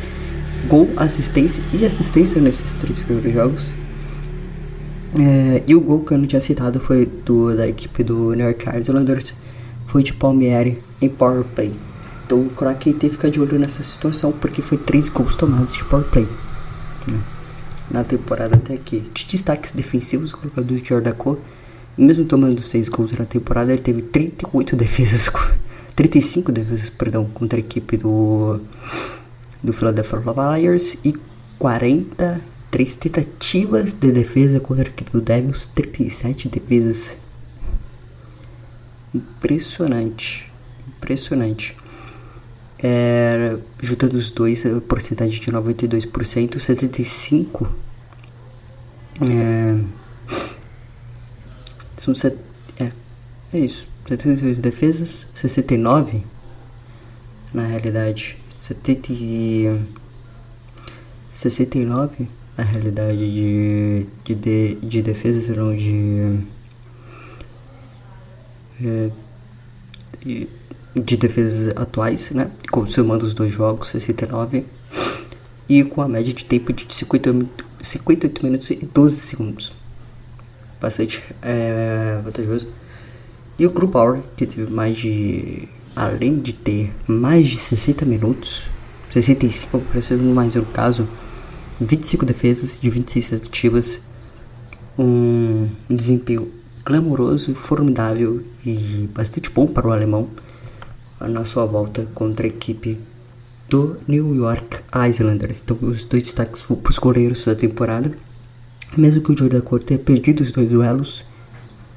gol, 0.68 0.88
assistência 0.96 1.62
e 1.72 1.84
assistência 1.86 2.40
nesses 2.40 2.72
três 2.72 2.98
primeiros 2.98 3.32
jogos. 3.32 3.72
É, 5.18 5.62
e 5.66 5.74
o 5.74 5.80
gol 5.80 6.00
que 6.04 6.12
eu 6.12 6.18
não 6.18 6.26
tinha 6.26 6.40
citado 6.40 6.78
foi 6.78 7.06
do, 7.24 7.56
da 7.56 7.66
equipe 7.66 8.04
do 8.04 8.32
New 8.34 8.46
York 8.46 8.66
Islanders, 8.78 9.34
foi 9.86 10.02
de 10.02 10.12
Palmieri 10.12 10.82
em 11.00 11.08
power 11.08 11.44
play. 11.44 11.72
Então 12.26 12.40
o 12.40 12.50
Kraken 12.50 12.92
tem 12.92 13.10
que 13.10 13.16
ficar 13.16 13.30
de 13.30 13.40
olho 13.40 13.58
nessa 13.58 13.82
situação, 13.82 14.30
porque 14.30 14.60
foi 14.60 14.76
três 14.78 15.08
gols 15.08 15.36
tomados 15.36 15.74
de 15.74 15.84
power 15.84 16.06
play. 16.06 16.28
Né? 17.06 17.18
Na 17.90 18.04
temporada 18.04 18.56
até 18.56 18.74
aqui. 18.74 19.00
De 19.00 19.26
destaques 19.26 19.72
defensivos, 19.72 20.32
colocados 20.32 20.80
de 20.80 20.88
Jordan 20.88 21.12
Cole 21.12 21.40
mesmo 21.96 22.24
tomando 22.24 22.60
6 22.60 22.88
gols 22.88 23.12
na 23.12 23.24
temporada, 23.24 23.72
ele 23.72 23.82
teve 23.82 24.02
38 24.02 24.76
defesas, 24.76 25.30
35 25.94 26.50
defesas, 26.52 26.88
perdão, 26.88 27.26
contra 27.26 27.58
a 27.58 27.60
equipe 27.60 27.96
do 27.96 28.60
do 29.62 29.72
Philadelphia 29.72 30.20
Flyers 30.20 30.96
e 31.04 31.14
43 31.56 32.96
tentativas 32.96 33.92
de 33.92 34.10
defesa 34.10 34.58
contra 34.58 34.84
a 34.84 34.88
equipe 34.88 35.12
do 35.12 35.20
Devils, 35.20 35.66
37 35.72 36.48
defesas. 36.48 37.16
Impressionante, 39.14 40.50
impressionante. 40.88 41.76
É, 42.82 43.58
juntando 43.80 44.16
os 44.16 44.30
dois, 44.30 44.66
a 44.66 44.80
porcentagem 44.80 45.40
de 45.40 45.52
92%, 45.52 46.56
75% 46.56 47.68
é, 49.20 49.78
são 51.96 52.14
set... 52.14 52.36
é, 52.78 52.90
é 53.52 53.58
isso. 53.58 53.86
78 54.08 54.60
defesas, 54.60 55.24
69 55.34 56.24
na 57.54 57.64
realidade. 57.66 58.36
70 58.60 59.12
e... 59.12 59.80
69 61.32 62.28
na 62.56 62.64
realidade 62.64 63.18
de, 63.18 64.06
de, 64.24 64.34
de, 64.34 64.74
de 64.74 65.02
defesas 65.02 65.46
serão 65.46 65.74
de, 65.74 66.40
é, 68.84 69.10
de, 70.20 70.48
de 70.94 71.16
defesas 71.16 71.72
atuais, 71.76 72.30
né? 72.32 72.50
Somando 72.86 73.24
os 73.24 73.34
dois 73.34 73.52
jogos, 73.52 73.88
69 73.88 74.64
e 75.68 75.84
com 75.84 76.02
a 76.02 76.08
média 76.08 76.32
de 76.32 76.44
tempo 76.44 76.72
de 76.72 76.86
50, 76.92 77.46
58 77.80 78.44
minutos 78.44 78.70
e 78.70 78.76
12 78.76 79.16
segundos 79.16 79.82
bastante 80.82 81.22
é, 81.40 82.20
vantajoso. 82.24 82.66
E 83.56 83.64
o 83.64 83.70
Group 83.70 83.92
Power, 83.92 84.20
que 84.36 84.44
teve 84.44 84.70
mais 84.70 84.96
de. 84.96 85.68
Além 85.94 86.38
de 86.38 86.54
ter 86.54 86.90
mais 87.06 87.46
de 87.46 87.58
60 87.58 88.06
minutos, 88.06 88.70
65 89.10 89.78
para 89.78 90.16
mais 90.16 90.54
no 90.54 90.64
caso, 90.64 91.06
25 91.78 92.24
defesas 92.24 92.78
de 92.80 92.88
26 92.88 93.28
tentativas, 93.28 94.00
um 94.98 95.68
desempenho 95.90 96.50
glamouroso, 96.82 97.54
formidável 97.54 98.42
e 98.64 99.06
bastante 99.14 99.50
bom 99.50 99.66
para 99.66 99.86
o 99.86 99.92
alemão 99.92 100.30
na 101.28 101.44
sua 101.44 101.66
volta 101.66 102.06
contra 102.14 102.46
a 102.46 102.48
equipe 102.48 102.98
do 103.68 103.96
New 104.06 104.34
York 104.34 104.80
Islanders. 105.08 105.62
Então, 105.64 105.78
os 105.80 106.04
dois 106.04 106.22
destaques 106.22 106.62
para 106.62 106.90
os 106.90 106.98
goleiros 106.98 107.44
da 107.44 107.54
temporada. 107.54 108.12
Mesmo 108.96 109.22
que 109.22 109.32
o 109.32 109.38
Jordan 109.38 109.62
Cor 109.62 109.82
tenha 109.82 109.98
perdido 109.98 110.42
os 110.42 110.52
dois 110.52 110.68
duelos, 110.68 111.24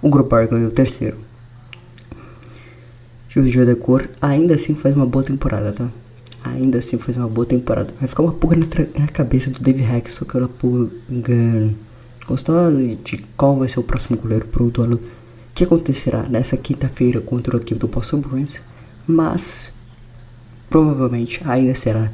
o 0.02 0.10
Gropar 0.10 0.48
ganhou 0.48 0.70
o 0.70 0.72
terceiro. 0.72 1.18
O 3.36 3.46
Jordan 3.46 3.76
Cor 3.76 4.08
ainda 4.22 4.56
assim 4.56 4.74
faz 4.74 4.96
uma 4.96 5.06
boa 5.06 5.24
temporada, 5.24 5.74
tá? 5.74 5.90
Ainda 6.42 6.78
assim 6.78 6.98
faz 6.98 7.18
uma 7.18 7.28
boa 7.28 7.46
temporada. 7.46 7.94
Vai 8.00 8.08
ficar 8.08 8.24
uma 8.24 8.32
pulga 8.32 8.56
na, 8.56 8.66
na 8.98 9.08
cabeça 9.08 9.50
do 9.50 9.60
Dave 9.60 9.82
Rex, 9.82 10.22
aquela 10.22 10.48
pulga 10.48 11.74
gostosa 12.26 12.80
de 13.04 13.18
qual 13.36 13.58
vai 13.58 13.68
ser 13.68 13.82
o 13.82 13.84
próximo 13.84 14.18
goleiro 14.18 14.46
pro 14.46 14.70
duelo 14.70 15.02
que 15.54 15.66
acontecerá 15.66 16.24
nessa 16.24 16.56
quinta-feira 16.56 17.20
contra 17.20 17.58
o 17.58 17.60
equipe 17.60 17.80
do 17.80 17.88
Boston 17.88 18.20
Bruins. 18.20 18.62
Mas 19.08 19.72
provavelmente 20.70 21.42
ainda 21.46 21.76
será 21.76 22.12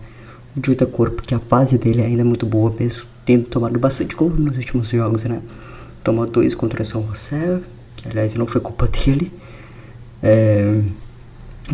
o 0.56 0.66
Jordan 0.66 0.86
Cor, 0.88 1.12
porque 1.12 1.34
a 1.34 1.40
fase 1.40 1.78
dele 1.78 2.02
ainda 2.02 2.22
é 2.22 2.26
muito 2.26 2.46
boa 2.46 2.74
mesmo 2.78 3.12
tendo 3.26 3.46
tomado 3.46 3.78
bastante 3.80 4.16
gol 4.16 4.30
nos 4.30 4.58
últimos 4.58 4.90
jogos, 4.90 5.24
né? 5.24 5.42
Tomou 6.04 6.26
dois 6.26 6.56
contra 6.56 6.84
São 6.84 7.08
José, 7.08 7.60
que 7.96 8.10
aliás 8.10 8.34
não 8.34 8.48
foi 8.48 8.60
culpa 8.60 8.88
dele. 8.88 9.32
É, 10.22 10.82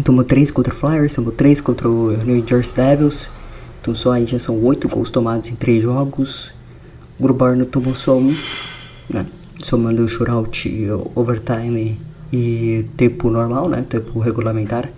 tomou 0.03 0.23
três 0.23 0.51
contra 0.51 0.73
o 0.73 0.75
Flyers, 0.75 1.13
tomou 1.13 1.31
três 1.31 1.61
contra 1.61 1.89
o 1.89 2.11
New 2.17 2.45
Jersey 2.45 2.75
Devils. 2.75 3.29
Então 3.81 3.95
só 3.95 4.11
aí 4.11 4.25
já 4.25 4.37
são 4.37 4.61
oito 4.63 4.87
gols 4.87 5.09
tomados 5.09 5.49
em 5.49 5.55
três 5.55 5.83
jogos. 5.83 6.51
O 7.17 7.23
Grubarno 7.23 7.65
tomou 7.65 7.95
só 7.95 8.17
um, 8.17 8.35
né? 9.09 9.25
Somando 9.63 10.03
o 10.03 10.07
shootout, 10.07 10.69
overtime 11.15 11.99
e 12.31 12.85
tempo 12.95 13.29
normal, 13.29 13.69
né? 13.69 13.85
Tempo 13.89 14.19
regulamentar. 14.19 14.89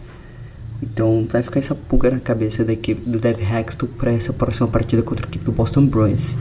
Então 0.81 1.27
vai 1.29 1.43
ficar 1.43 1.59
essa 1.59 1.75
pulga 1.75 2.09
na 2.09 2.19
cabeça 2.19 2.63
da 2.63 2.74
equipe 2.74 3.09
do 3.09 3.19
Dev 3.19 3.39
Hexton 3.41 3.88
para 3.88 4.12
essa 4.12 4.31
próxima 4.31 4.67
partida 4.67 5.01
contra 5.01 5.25
a 5.25 5.29
equipe 5.29 5.43
do 5.43 5.51
Boston 5.51 5.86
Bruins. 5.86 6.36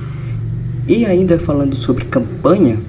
E 0.87 1.05
ainda 1.05 1.39
falando 1.39 1.75
sobre 1.75 2.05
campanha 2.05 2.81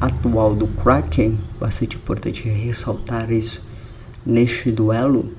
atual 0.00 0.54
do 0.54 0.66
Kraken, 0.66 1.38
bastante 1.58 1.96
importante 1.96 2.48
ressaltar 2.48 3.32
isso 3.32 3.62
neste 4.24 4.70
duelo. 4.70 5.32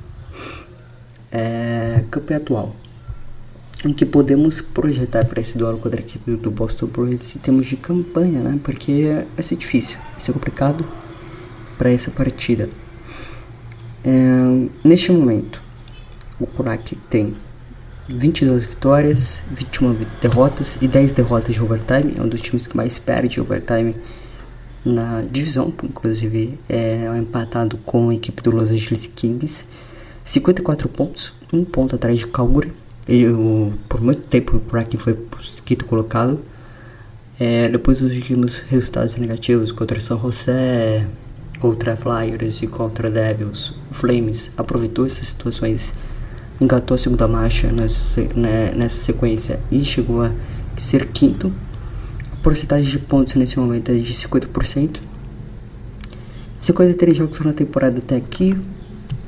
É, 1.31 2.03
campanha 2.09 2.39
atual. 2.39 2.75
O 3.85 3.93
que 3.93 4.05
podemos 4.05 4.59
projetar 4.59 5.25
para 5.25 5.39
esse 5.39 5.57
duelo 5.57 5.77
contra 5.77 5.99
a 5.99 6.03
equipe 6.03 6.35
do 6.35 6.51
Boston 6.51 6.87
Bruins 6.87 7.35
em 7.35 7.39
termos 7.39 7.65
de 7.65 7.77
campanha, 7.77 8.41
né? 8.41 8.59
Porque 8.63 9.23
vai 9.35 9.43
ser 9.43 9.55
difícil, 9.55 9.97
vai 10.11 10.19
ser 10.19 10.33
complicado 10.33 10.85
para 11.77 11.91
essa 11.91 12.11
partida. 12.11 12.69
Neste 14.83 15.11
momento, 15.11 15.61
o 16.39 16.47
Kraken 16.47 16.97
tem 17.09 17.35
22 18.07 18.65
vitórias, 18.65 19.43
21 19.51 20.05
derrotas 20.21 20.77
e 20.81 20.87
10 20.87 21.11
derrotas 21.11 21.53
de 21.53 21.61
overtime. 21.61 22.15
É 22.17 22.21
um 22.21 22.27
dos 22.27 22.41
times 22.41 22.65
que 22.65 22.75
mais 22.75 22.97
perde 22.97 23.39
overtime 23.39 23.95
na 24.83 25.21
divisão, 25.21 25.73
inclusive 25.83 26.57
é 26.67 27.05
empatado 27.17 27.77
com 27.85 28.09
a 28.09 28.13
equipe 28.15 28.41
do 28.41 28.51
Los 28.51 28.71
Angeles 28.71 29.07
Kings. 29.07 29.65
54 30.23 30.87
pontos, 30.89 31.33
um 31.51 31.63
ponto 31.63 31.95
atrás 31.95 32.19
de 32.19 32.27
Calgary. 32.27 32.71
E, 33.07 33.25
o, 33.27 33.73
por 33.87 33.99
muito 34.01 34.27
tempo 34.27 34.57
o 34.57 34.59
Kraken 34.59 34.99
foi 34.99 35.17
quinto 35.65 35.85
colocado. 35.85 36.39
É, 37.39 37.69
depois 37.69 37.99
dos 37.99 38.13
últimos 38.13 38.59
resultados 38.59 39.15
negativos 39.15 39.71
contra 39.71 39.99
São 39.99 40.19
José, 40.19 41.07
contra 41.59 41.95
Flyers 41.95 42.61
e 42.61 42.67
contra 42.67 43.09
Devils, 43.09 43.73
o 43.91 43.93
Flames 43.93 44.51
aproveitou 44.57 45.05
essas 45.05 45.27
situações, 45.27 45.93
engatou 46.59 46.95
a 46.95 46.97
segunda 46.97 47.27
marcha 47.27 47.71
nessa, 47.71 48.21
né, 48.35 48.71
nessa 48.75 48.97
sequência 48.97 49.59
e 49.71 49.83
chegou 49.83 50.23
a 50.23 50.31
ser 50.77 51.07
quinto. 51.07 51.53
A 52.31 52.35
porcentagem 52.37 52.89
de 52.89 52.99
pontos 52.99 53.35
nesse 53.35 53.59
momento 53.59 53.91
é 53.91 53.95
de 53.95 54.13
50%. 54.13 55.01
53 56.57 57.17
jogos 57.17 57.39
na 57.41 57.53
temporada 57.53 57.99
até 57.99 58.15
aqui. 58.15 58.57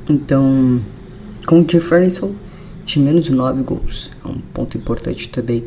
Então, 0.09 0.81
com 1.45 1.61
differential 1.63 2.31
de 2.85 2.99
menos 2.99 3.29
9 3.29 3.63
gols. 3.63 4.11
É 4.23 4.27
um 4.27 4.39
ponto 4.53 4.77
importante 4.77 5.29
também 5.29 5.65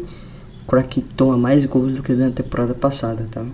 Kraken 0.66 1.04
toma 1.16 1.36
mais 1.36 1.64
gols 1.66 1.94
do 1.94 2.02
que 2.02 2.12
na 2.14 2.30
temporada 2.30 2.74
passada, 2.74 3.28
tá? 3.30 3.44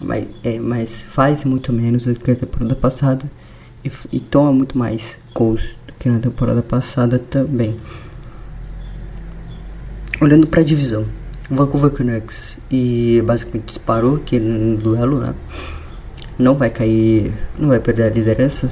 Mas, 0.00 0.26
é, 0.42 0.58
mas 0.58 1.02
faz 1.02 1.44
muito 1.44 1.72
menos 1.72 2.04
do 2.04 2.14
que 2.14 2.30
a 2.30 2.36
temporada 2.36 2.74
passada 2.74 3.30
e, 3.84 3.90
e 4.12 4.20
toma 4.20 4.52
muito 4.52 4.78
mais 4.78 5.18
gols 5.34 5.62
do 5.86 5.92
que 5.94 6.08
na 6.08 6.18
temporada 6.18 6.62
passada 6.62 7.18
também. 7.18 7.76
Olhando 10.20 10.46
para 10.46 10.60
a 10.60 10.64
divisão, 10.64 11.04
o 11.50 11.54
Vancouver 11.54 11.90
Canucks 11.90 12.56
e 12.70 13.22
basicamente 13.26 13.66
disparou 13.66 14.16
aqui 14.16 14.38
no 14.38 14.76
duelo, 14.76 15.20
né? 15.20 15.34
Não 16.38 16.54
vai 16.54 16.70
cair, 16.70 17.34
não 17.58 17.68
vai 17.68 17.80
perder 17.80 18.04
a 18.04 18.10
liderança, 18.10 18.68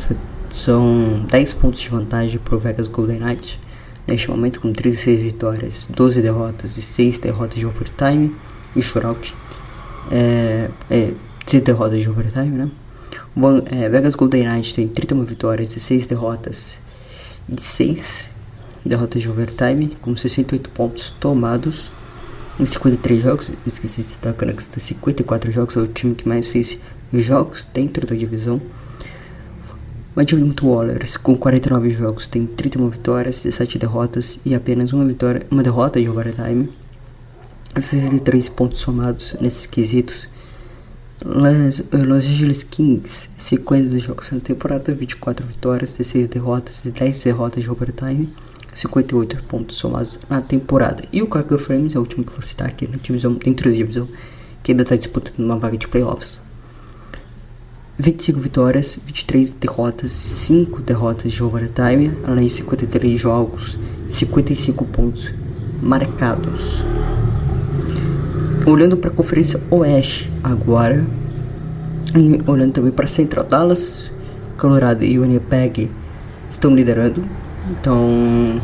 são 0.51 1.25
10 1.29 1.53
pontos 1.55 1.81
de 1.81 1.89
vantagem 1.89 2.39
para 2.39 2.57
o 2.57 2.59
Vegas 2.59 2.89
Golden 2.89 3.21
Knights 3.21 3.59
neste 4.07 4.31
momento 4.31 4.61
com 4.61 4.73
36 4.73 5.21
vitórias, 5.21 5.87
12 5.91 6.21
derrotas 6.23 6.77
e 6.77 6.83
6 6.83 7.19
derrotas 7.19 7.59
de 7.59 7.67
overtime 7.67 8.35
e 8.75 8.83
shootout. 8.83 9.35
É, 10.11 10.69
é, 10.91 11.13
6 11.47 11.63
derrotas 11.63 12.01
de 12.01 12.09
overtime, 12.09 12.51
né? 12.51 12.71
O 13.37 13.41
é, 13.75 13.89
Vegas 13.89 14.15
Golden 14.15 14.49
Knights 14.49 14.73
tem 14.73 14.89
31 14.89 15.25
vitórias 15.25 15.77
e 15.77 15.81
6 15.81 16.07
derrotas 16.07 16.79
e 17.49 17.61
6 17.61 18.31
derrotas 18.85 19.23
de 19.23 19.29
overtime 19.29 19.97
com 20.01 20.17
68 20.17 20.71
pontos 20.71 21.11
tomados 21.11 21.93
em 22.59 22.67
53 22.67 23.23
jogos. 23.23 23.51
Esqueci 23.67 24.03
de 24.03 24.09
citar, 24.09 24.35
que 24.35 24.45
está 24.45 24.81
54 24.81 25.51
jogos, 25.51 25.77
é 25.77 25.81
o 25.81 25.87
time 25.87 26.15
que 26.15 26.29
mais 26.29 26.47
fez 26.47 26.79
jogos 27.13 27.65
dentro 27.73 28.07
da 28.07 28.15
divisão. 28.15 28.61
Edmonton 30.17 30.67
Wallers, 30.67 31.17
com 31.17 31.37
49 31.37 31.91
jogos, 31.91 32.27
tem 32.27 32.45
31 32.45 32.91
vitórias, 32.91 33.43
17 33.43 33.79
derrotas 33.79 34.39
e 34.45 34.55
apenas 34.55 34.93
uma 34.93 35.05
vitória, 35.05 35.47
uma 35.51 35.63
derrota 35.63 36.01
de 36.01 36.09
overtime. 36.09 36.71
63 37.79 38.49
pontos 38.49 38.81
somados 38.81 39.37
nesses 39.41 39.67
quesitos. 39.67 40.29
Los, 41.25 41.83
Los 41.93 42.27
Angeles 42.27 42.63
Kings, 42.63 43.29
50 43.37 43.99
jogos 43.99 44.31
na 44.33 44.41
temporada, 44.41 44.95
24 44.95 45.47
vitórias, 45.47 45.93
16 45.93 46.27
derrotas 46.29 46.85
e 46.85 46.91
10 46.91 47.25
derrotas 47.25 47.63
de 47.63 47.71
overtime. 47.71 48.33
58 48.73 49.43
pontos 49.45 49.77
somados 49.77 50.19
na 50.29 50.41
temporada. 50.41 51.05
E 51.13 51.23
o 51.23 51.27
Calgary 51.27 51.63
Flames 51.63 51.95
é 51.95 51.99
o 51.99 52.03
último 52.03 52.25
que 52.25 52.33
vou 52.33 52.43
citar 52.43 52.69
aqui 52.69 52.87
na 52.87 52.97
divisão, 52.97 53.35
dentro 53.35 53.71
da 53.71 53.77
divisão, 53.77 54.09
que 54.63 54.73
ainda 54.73 54.83
está 54.83 54.97
disputando 54.97 55.39
uma 55.41 55.59
vaga 55.59 55.77
de 55.77 55.89
playoffs. 55.89 56.41
25 57.99 58.41
vitórias, 58.41 58.99
23 59.05 59.51
derrotas, 59.51 60.13
5 60.13 60.81
derrotas 60.81 61.33
de 61.33 61.43
overtime, 61.43 62.17
além 62.25 62.47
de 62.47 62.53
53 62.55 63.21
jogos, 63.21 63.79
55 64.09 64.85
pontos 64.87 65.33
marcados. 65.83 66.85
Olhando 68.67 68.97
para 68.97 69.11
a 69.11 69.13
Conferência 69.13 69.61
Oeste 69.71 70.31
agora, 70.43 71.05
e 72.15 72.41
olhando 72.49 72.73
também 72.73 72.93
para 72.93 73.07
Central 73.07 73.45
Dallas, 73.45 74.11
Colorado 74.59 75.05
e 75.05 75.19
Winnipeg 75.19 75.91
estão 76.49 76.75
liderando. 76.75 77.25
Então, 77.71 78.61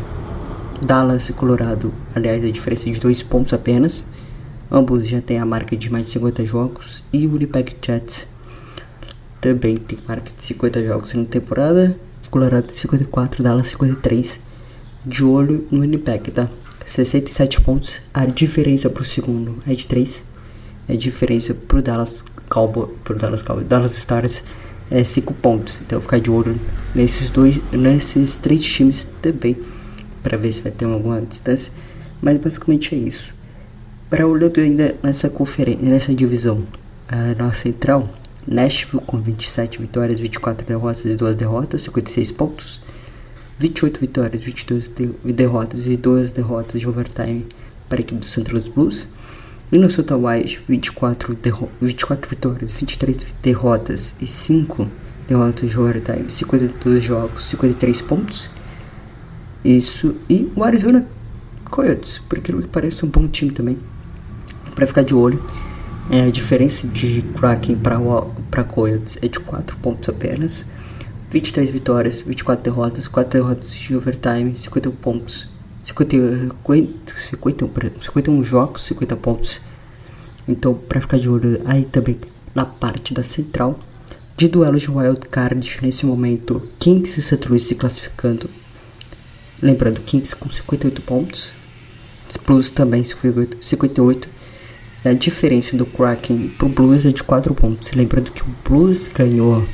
Dallas 0.85 1.29
e 1.29 1.33
Colorado, 1.33 1.93
aliás, 2.15 2.43
a 2.43 2.51
diferença 2.51 2.85
de 2.85 2.99
2 2.99 3.23
pontos 3.23 3.53
apenas. 3.53 4.05
Ambos 4.71 5.07
já 5.07 5.21
têm 5.21 5.39
a 5.39 5.45
marca 5.45 5.75
de 5.75 5.89
mais 5.91 6.07
de 6.07 6.13
50 6.13 6.45
jogos 6.45 7.03
e 7.11 7.25
o 7.25 7.31
Winnipeg 7.31 7.75
Jets 7.81 8.27
também 9.39 9.77
tem 9.77 9.97
marca 10.07 10.31
de 10.37 10.43
50 10.43 10.83
jogos 10.83 11.13
na 11.13 11.25
temporada. 11.25 11.97
Colorado 12.29 12.71
54, 12.71 13.41
Dallas 13.43 13.67
53. 13.67 14.39
De 15.05 15.23
olho 15.23 15.65
no 15.71 15.81
Winnipeg, 15.81 16.31
tá? 16.31 16.49
67 16.87 17.61
pontos. 17.61 17.99
A 18.13 18.25
diferença 18.25 18.89
pro 18.89 19.03
segundo 19.03 19.61
é 19.67 19.75
de 19.75 19.85
3. 19.85 20.23
A 20.89 20.95
diferença 20.95 21.53
pro 21.53 21.81
Dallas 21.81 22.23
Cowboy, 22.49 22.87
pro 23.03 23.17
Dallas 23.17 23.41
Cowboy, 23.41 23.65
Dallas 23.65 23.97
Stars 23.97 24.43
é 24.89 25.03
5 25.03 25.33
pontos. 25.35 25.81
Então 25.85 25.99
ficar 25.99 26.19
de 26.19 26.31
olho 26.31 26.59
nesses 26.95 27.29
dois, 27.29 27.59
nesses 27.71 28.37
três 28.37 28.65
times 28.65 29.07
também 29.21 29.57
para 30.23 30.37
ver 30.37 30.51
se 30.51 30.61
vai 30.61 30.71
ter 30.71 30.85
alguma 30.85 31.21
distância. 31.21 31.71
Mas 32.21 32.37
basicamente 32.37 32.95
é 32.95 32.97
isso. 32.97 33.33
Para 34.09 34.25
olhando 34.25 34.59
ainda 34.59 34.95
nessa 35.03 35.29
conferência, 35.29 35.87
nessa 35.87 36.15
divisão, 36.15 36.63
a 37.07 37.35
nossa 37.35 37.63
central 37.63 38.09
Nashville 38.47 39.03
com 39.05 39.21
27 39.21 39.79
vitórias, 39.79 40.19
24 40.19 40.65
derrotas 40.65 41.03
e 41.05 41.15
2 41.15 41.35
derrotas, 41.35 41.81
56 41.81 42.31
pontos. 42.31 42.81
28 43.59 43.99
vitórias, 43.99 44.43
22 44.43 44.89
derrotas 45.23 45.87
e 45.87 45.97
2 45.97 46.31
derrotas 46.31 46.79
de 46.79 46.87
overtime 46.87 47.45
para 47.89 47.99
a 47.99 48.01
equipe 48.01 48.19
do. 48.19 48.51
Louis 48.51 48.67
Blues. 48.67 49.07
Minnesota 49.69 50.15
Wild, 50.15 50.61
24, 50.67 51.37
24 51.81 52.29
vitórias, 52.29 52.71
23 52.71 53.17
derrotas 53.41 54.15
e 54.21 54.25
5 54.25 54.87
derrotas 55.27 55.69
de 55.69 55.77
overtime, 55.77 56.31
52 56.31 57.03
jogos, 57.03 57.45
53 57.47 58.01
pontos. 58.03 58.49
Isso. 59.65 60.15
E 60.29 60.49
o 60.55 60.63
Arizona 60.63 61.05
Coyotes, 61.69 62.19
porque 62.29 62.53
que 62.53 62.67
parece 62.69 63.05
um 63.05 63.09
bom 63.09 63.27
time 63.27 63.51
também. 63.51 63.77
Para 64.73 64.87
ficar 64.87 65.01
de 65.01 65.13
olho. 65.13 65.43
É, 66.09 66.23
a 66.23 66.29
diferença 66.29 66.87
de 66.87 67.21
Kraken 67.37 67.75
para 67.75 68.63
Coyotes 68.63 69.17
é 69.21 69.27
de 69.27 69.39
4 69.41 69.75
pontos 69.77 70.07
apenas. 70.07 70.65
23 71.29 71.69
vitórias, 71.69 72.21
24 72.21 72.63
derrotas, 72.63 73.07
4 73.07 73.41
derrotas 73.41 73.71
de 73.71 73.95
overtime, 73.95 74.57
51 74.57 74.91
pontos. 74.95 75.49
50, 75.83 77.13
51, 77.15 77.69
51 78.01 78.43
jogos, 78.43 78.83
50 78.83 79.15
pontos. 79.15 79.61
Então, 80.47 80.73
para 80.73 81.01
ficar 81.01 81.17
de 81.17 81.29
olho 81.29 81.61
aí 81.65 81.85
também 81.85 82.17
na 82.53 82.65
parte 82.65 83.13
da 83.13 83.23
central 83.23 83.79
de 84.35 84.47
duelos 84.47 84.83
de 84.83 84.91
wild 84.91 85.19
card 85.29 85.79
nesse 85.81 86.05
momento, 86.05 86.61
Kings 86.77 87.19
e 87.19 87.23
St. 87.23 87.47
Louis 87.47 87.63
se 87.63 87.75
classificando. 87.75 88.49
Lembrando, 89.61 90.01
Kings 90.01 90.35
com 90.35 90.49
58 90.49 91.01
pontos, 91.01 91.51
Blues 92.45 92.69
também 92.69 93.03
58, 93.03 93.57
58 93.59 94.29
a 95.05 95.13
diferença 95.13 95.77
do 95.77 95.85
Kraken 95.85 96.49
pro 96.57 96.67
Blues 96.67 97.05
é 97.05 97.11
de 97.11 97.23
4 97.23 97.53
pontos. 97.55 97.91
Lembrando 97.93 98.31
que 98.31 98.41
o 98.41 98.55
Blues 98.65 99.07
ganhou 99.07 99.65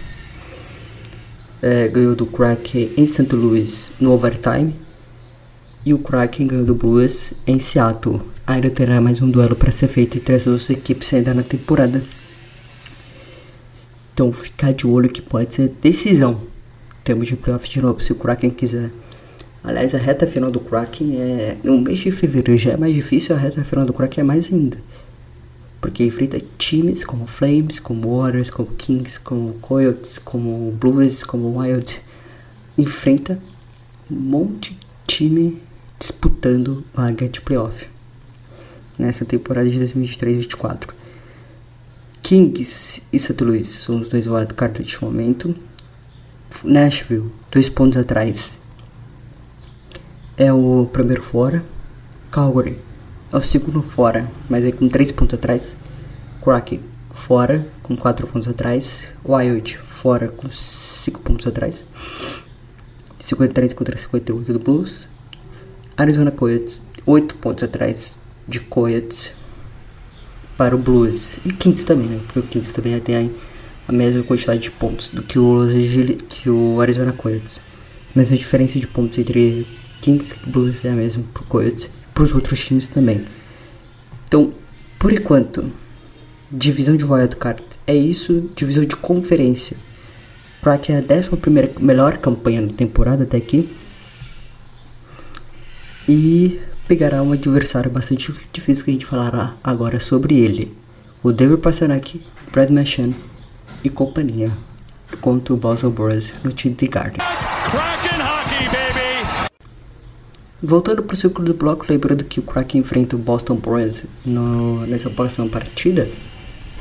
é, 1.63 1.87
ganhou 1.87 2.13
do 2.13 2.25
Kraken 2.25 2.91
em 2.97 3.05
St. 3.05 3.33
Louis 3.33 3.93
no 3.97 4.11
overtime 4.11 4.75
e 5.85 5.93
o 5.93 5.97
Kraken 5.97 6.45
ganhou 6.45 6.65
do 6.65 6.75
Blues 6.75 7.31
em 7.47 7.57
Seattle. 7.57 8.19
Ainda 8.45 8.69
terá 8.69 8.99
mais 8.99 9.21
um 9.21 9.31
duelo 9.31 9.55
para 9.55 9.71
ser 9.71 9.87
feito 9.87 10.17
entre 10.17 10.35
as 10.35 10.43
duas 10.43 10.69
equipes 10.69 11.13
ainda 11.13 11.33
na 11.33 11.41
temporada. 11.41 12.03
Então 14.13 14.33
ficar 14.33 14.73
de 14.73 14.85
olho 14.85 15.09
que 15.09 15.21
pode 15.21 15.55
ser 15.55 15.69
decisão. 15.81 16.41
Temos 17.01 17.29
de 17.29 17.37
playoff 17.37 17.69
de 17.69 17.81
novo 17.81 18.01
se 18.01 18.11
o 18.11 18.15
Kraken 18.15 18.49
quiser. 18.49 18.91
Aliás, 19.63 19.95
a 19.95 19.97
reta 19.97 20.27
final 20.27 20.51
do 20.51 20.59
Kraken 20.59 21.15
é 21.15 21.57
no 21.63 21.79
mês 21.79 21.99
de 21.99 22.11
fevereiro 22.11 22.57
já 22.57 22.73
é 22.73 22.77
mais 22.77 22.93
difícil, 22.93 23.33
a 23.33 23.39
reta 23.39 23.63
final 23.63 23.85
do 23.85 23.93
Kraken 23.93 24.21
é 24.21 24.25
mais 24.25 24.51
ainda 24.51 24.77
porque 25.83 26.05
enfrenta 26.05 26.39
times 26.57 27.03
como 27.03 27.27
Flames, 27.27 27.77
como 27.77 28.17
Warriors, 28.17 28.49
como 28.49 28.69
Kings, 28.69 29.17
como 29.17 29.55
Coyotes, 29.55 30.17
como 30.17 30.71
Blues, 30.71 31.25
como 31.25 31.59
Wild. 31.59 31.99
Enfrenta 32.77 33.37
um 34.09 34.15
monte 34.15 34.71
de 34.71 34.79
time 35.05 35.61
disputando 35.99 36.85
vaga 36.93 37.27
de 37.27 37.41
playoff 37.41 37.89
nessa 38.97 39.25
temporada 39.25 39.69
de 39.69 39.77
2023-24. 39.77 40.91
Kings 42.21 43.01
e 43.11 43.19
St. 43.19 43.43
Louis 43.43 43.67
são 43.67 43.99
os 43.99 44.07
dois 44.07 44.25
wildcards 44.25 44.79
neste 44.79 45.03
momento. 45.03 45.53
Nashville, 46.63 47.29
dois 47.51 47.67
pontos 47.67 47.97
atrás, 47.99 48.57
é 50.37 50.53
o 50.53 50.87
primeiro 50.93 51.21
fora. 51.21 51.61
Calgary 52.31 52.79
é 53.33 53.37
o 53.37 53.41
segundo 53.41 53.81
fora, 53.81 54.31
mas 54.47 54.63
aí 54.63 54.71
com 54.71 54.87
3 54.87 55.11
pontos 55.11 55.39
atrás. 55.39 55.75
Kraken 56.39 56.81
fora, 57.11 57.67
com 57.81 57.97
4 57.97 58.27
pontos 58.27 58.47
atrás. 58.47 59.07
Wild 59.25 59.75
fora, 59.79 60.27
com 60.27 60.47
5 60.51 61.19
pontos 61.21 61.47
atrás. 61.47 61.83
53 63.19 63.73
contra 63.73 63.97
58 63.97 64.53
do 64.53 64.59
Blues. 64.59 65.09
Arizona 65.97 66.29
Coyotes, 66.29 66.79
8 67.07 67.35
pontos 67.37 67.63
atrás 67.63 68.19
de 68.47 68.59
Coyotes 68.59 69.33
para 70.55 70.75
o 70.75 70.77
Blues. 70.77 71.37
E 71.43 71.51
Kings 71.51 71.87
também, 71.87 72.09
né? 72.09 72.19
Porque 72.25 72.39
o 72.39 72.43
Kings 72.43 72.71
também 72.71 72.99
tem 72.99 73.31
a 73.87 73.91
mesma 73.91 74.21
quantidade 74.21 74.59
de 74.59 74.69
pontos 74.69 75.07
do 75.07 75.23
que 75.23 75.39
o, 75.39 75.61
que 76.29 76.51
o 76.51 76.79
Arizona 76.79 77.11
Coyotes. 77.11 77.59
Mas 78.13 78.31
a 78.31 78.35
diferença 78.35 78.79
de 78.79 78.85
pontos 78.85 79.17
entre 79.17 79.65
Kings 80.01 80.35
e 80.35 80.49
Blues 80.51 80.85
é 80.85 80.89
a 80.89 80.95
mesma 80.95 81.23
para 81.33 81.41
o 81.41 81.45
Coyotes 81.47 81.89
para 82.13 82.23
os 82.23 82.33
outros 82.33 82.63
times 82.65 82.87
também. 82.87 83.25
Então, 84.27 84.53
por 84.99 85.11
enquanto, 85.11 85.71
divisão 86.51 86.95
de 86.95 87.03
wildcard 87.03 87.63
é 87.85 87.95
isso, 87.95 88.49
divisão 88.55 88.85
de 88.85 88.95
conferência. 88.95 89.77
Kraken 90.61 90.95
é 90.95 90.99
a 90.99 91.01
11 91.01 91.79
melhor 91.81 92.17
campanha 92.17 92.61
da 92.61 92.73
temporada 92.73 93.23
até 93.23 93.37
aqui. 93.37 93.69
E 96.07 96.61
pegará 96.87 97.21
um 97.21 97.33
adversário 97.33 97.91
bastante 97.91 98.33
difícil 98.51 98.85
que 98.85 98.91
a 98.91 98.93
gente 98.93 99.05
falará 99.05 99.55
agora 99.63 99.99
sobre 99.99 100.35
ele. 100.35 100.75
O 101.21 101.31
David 101.31 101.61
Pasternak, 101.61 102.21
Brad 102.51 102.69
Marchand 102.69 103.13
e 103.83 103.89
companhia 103.89 104.51
contra 105.19 105.53
o 105.53 105.57
Boston 105.57 105.89
Bruins 105.89 106.31
no 106.43 106.51
TD 106.51 106.87
Garden. 106.87 107.21
Voltando 110.65 111.03
para 111.03 111.13
o 111.13 111.17
círculo 111.17 111.45
do 111.45 111.53
bloco, 111.53 111.85
lembrando 111.89 112.23
que 112.23 112.39
o 112.39 112.43
Kraken 112.43 112.79
enfrenta 112.79 113.17
o 113.17 113.19
Boston 113.19 113.55
Bruins 113.57 114.05
no, 114.25 114.87
nessa 114.87 115.09
próxima 115.09 115.45
partida 115.49 116.07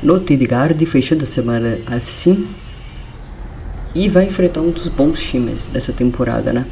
no 0.01 0.21
TD 0.21 0.47
Garden, 0.47 0.87
fechando 0.87 1.25
a 1.25 1.27
semana 1.27 1.81
assim. 1.87 2.47
E 3.93 4.09
vai 4.09 4.27
enfrentar 4.27 4.61
um 4.61 4.71
dos 4.71 4.87
bons 4.87 5.21
times 5.21 5.67
dessa 5.67 5.93
temporada, 5.93 6.53
né? 6.53 6.65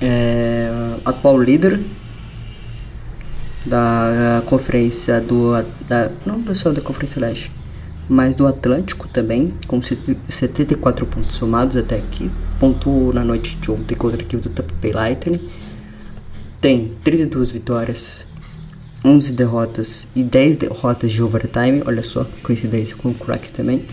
É, 0.00 0.70
atual 1.04 1.38
líder 1.38 1.82
da 3.66 4.42
conferência 4.46 5.20
do 5.20 5.52
da, 5.86 6.10
não 6.24 6.42
pessoal 6.42 6.74
da 6.74 6.80
conferência 6.82 7.20
leste 7.20 7.50
mas 8.08 8.36
do 8.36 8.46
Atlântico 8.46 9.08
também 9.08 9.54
com 9.66 9.80
74 9.80 11.06
pontos 11.06 11.36
somados 11.36 11.74
até 11.74 11.96
aqui 11.96 12.30
pontuou 12.60 13.14
na 13.14 13.24
noite 13.24 13.56
de 13.56 13.70
ontem 13.70 13.94
contra 13.94 14.20
a 14.20 14.22
equipe 14.22 14.42
do 14.42 14.50
Tampa 14.50 14.74
Bay 14.82 14.92
Lightning 14.92 15.40
tem 16.64 16.92
32 17.04 17.50
vitórias 17.50 18.24
11 19.04 19.32
derrotas 19.34 20.08
e 20.16 20.22
10 20.22 20.56
derrotas 20.56 21.12
de 21.12 21.22
overtime. 21.22 21.82
Olha 21.84 22.02
só 22.02 22.26
coincidência 22.42 22.96
com 22.96 23.10
o 23.10 23.14
Kraken 23.14 23.50
também. 23.52 23.84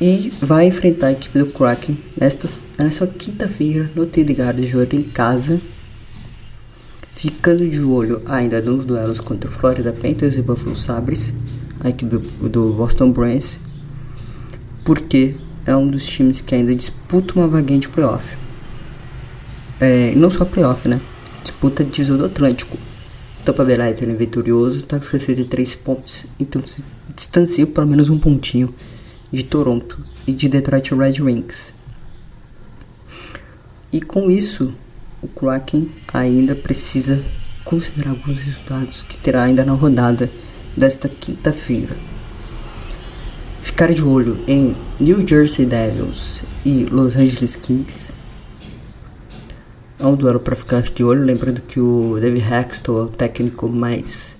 E 0.00 0.32
vai 0.42 0.66
enfrentar 0.66 1.06
a 1.06 1.12
equipe 1.12 1.38
do 1.38 1.46
Kraken 1.52 1.96
nesta, 2.20 2.48
nessa 2.76 3.06
quinta-feira 3.06 3.92
no 3.94 4.06
TD 4.06 4.34
Garden 4.34 4.66
jogando 4.66 4.94
em 4.94 5.04
casa. 5.04 5.60
Ficando 7.12 7.68
de 7.68 7.80
olho 7.80 8.20
ainda 8.26 8.60
nos 8.60 8.84
duelos 8.84 9.20
contra 9.20 9.48
o 9.48 9.52
Florida 9.52 9.92
Panthers 9.92 10.36
e 10.36 10.42
Buffalo 10.42 10.74
Sabres, 10.74 11.32
a 11.78 11.90
equipe 11.90 12.18
do 12.48 12.72
Boston 12.72 13.12
Bruins, 13.12 13.60
porque 14.84 15.36
é 15.64 15.76
um 15.76 15.86
dos 15.86 16.04
times 16.08 16.40
que 16.40 16.56
ainda 16.56 16.74
disputa 16.74 17.34
uma 17.38 17.46
vaguinha 17.46 17.78
de 17.78 17.88
playoff. 17.88 18.49
É, 19.80 20.12
não 20.14 20.28
só 20.28 20.44
playoff, 20.44 20.86
né? 20.86 21.00
Disputa 21.42 21.82
divisão 21.82 22.16
do 22.16 22.26
Atlântico. 22.26 22.76
Tampa 23.44 23.64
Bay 23.64 23.76
Lightning 23.76 24.12
é 24.12 24.16
vitorioso, 24.16 24.80
está 24.80 24.98
com 24.98 25.04
63 25.04 25.74
pontos, 25.76 26.26
então 26.38 26.60
se 26.66 26.84
distancia 27.16 27.66
pelo 27.66 27.86
menos 27.86 28.10
um 28.10 28.18
pontinho 28.18 28.74
de 29.32 29.42
Toronto 29.42 29.98
e 30.26 30.32
de 30.32 30.48
Detroit 30.48 30.94
Red 30.94 31.22
Wings. 31.22 31.72
E 33.90 34.00
com 34.00 34.30
isso, 34.30 34.74
o 35.22 35.28
Kraken 35.28 35.90
ainda 36.12 36.54
precisa 36.54 37.22
considerar 37.64 38.10
alguns 38.10 38.38
resultados 38.40 39.02
que 39.02 39.16
terá 39.16 39.44
ainda 39.44 39.64
na 39.64 39.72
rodada 39.72 40.30
desta 40.76 41.08
quinta-feira. 41.08 41.96
Ficar 43.60 43.92
de 43.92 44.02
olho 44.02 44.38
em 44.46 44.76
New 44.98 45.26
Jersey 45.26 45.66
Devils 45.66 46.42
e 46.64 46.84
Los 46.84 47.16
Angeles 47.16 47.56
Kings. 47.56 48.19
É 50.00 50.06
um 50.06 50.14
duelo 50.14 50.40
para 50.40 50.56
ficar 50.56 50.80
de 50.80 51.04
olho, 51.04 51.22
lembrando 51.22 51.60
que 51.60 51.78
o 51.78 52.18
David 52.18 52.46
Hextall 52.50 53.00
é 53.00 53.02
o 53.02 53.08
técnico 53.08 53.68
mais 53.68 54.34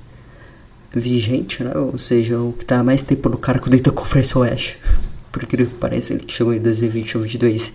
vigente, 0.91 1.63
né? 1.63 1.77
ou 1.77 1.99
seja, 1.99 2.41
o 2.41 2.55
que 2.55 2.65
está 2.65 2.83
mais 2.83 3.03
tempo 3.03 3.29
no 3.29 3.37
cargo 3.37 3.69
dentro 3.69 3.93
da 3.93 4.01
Conferência 4.01 4.39
Oeste. 4.41 4.79
Por 5.31 5.43
incrível 5.43 5.67
que 5.67 5.77
pareça, 5.77 6.15
ele 6.15 6.25
chegou 6.27 6.55
em 6.55 6.61
2020 6.61 7.17
ou 7.19 7.23
2022 7.25 7.73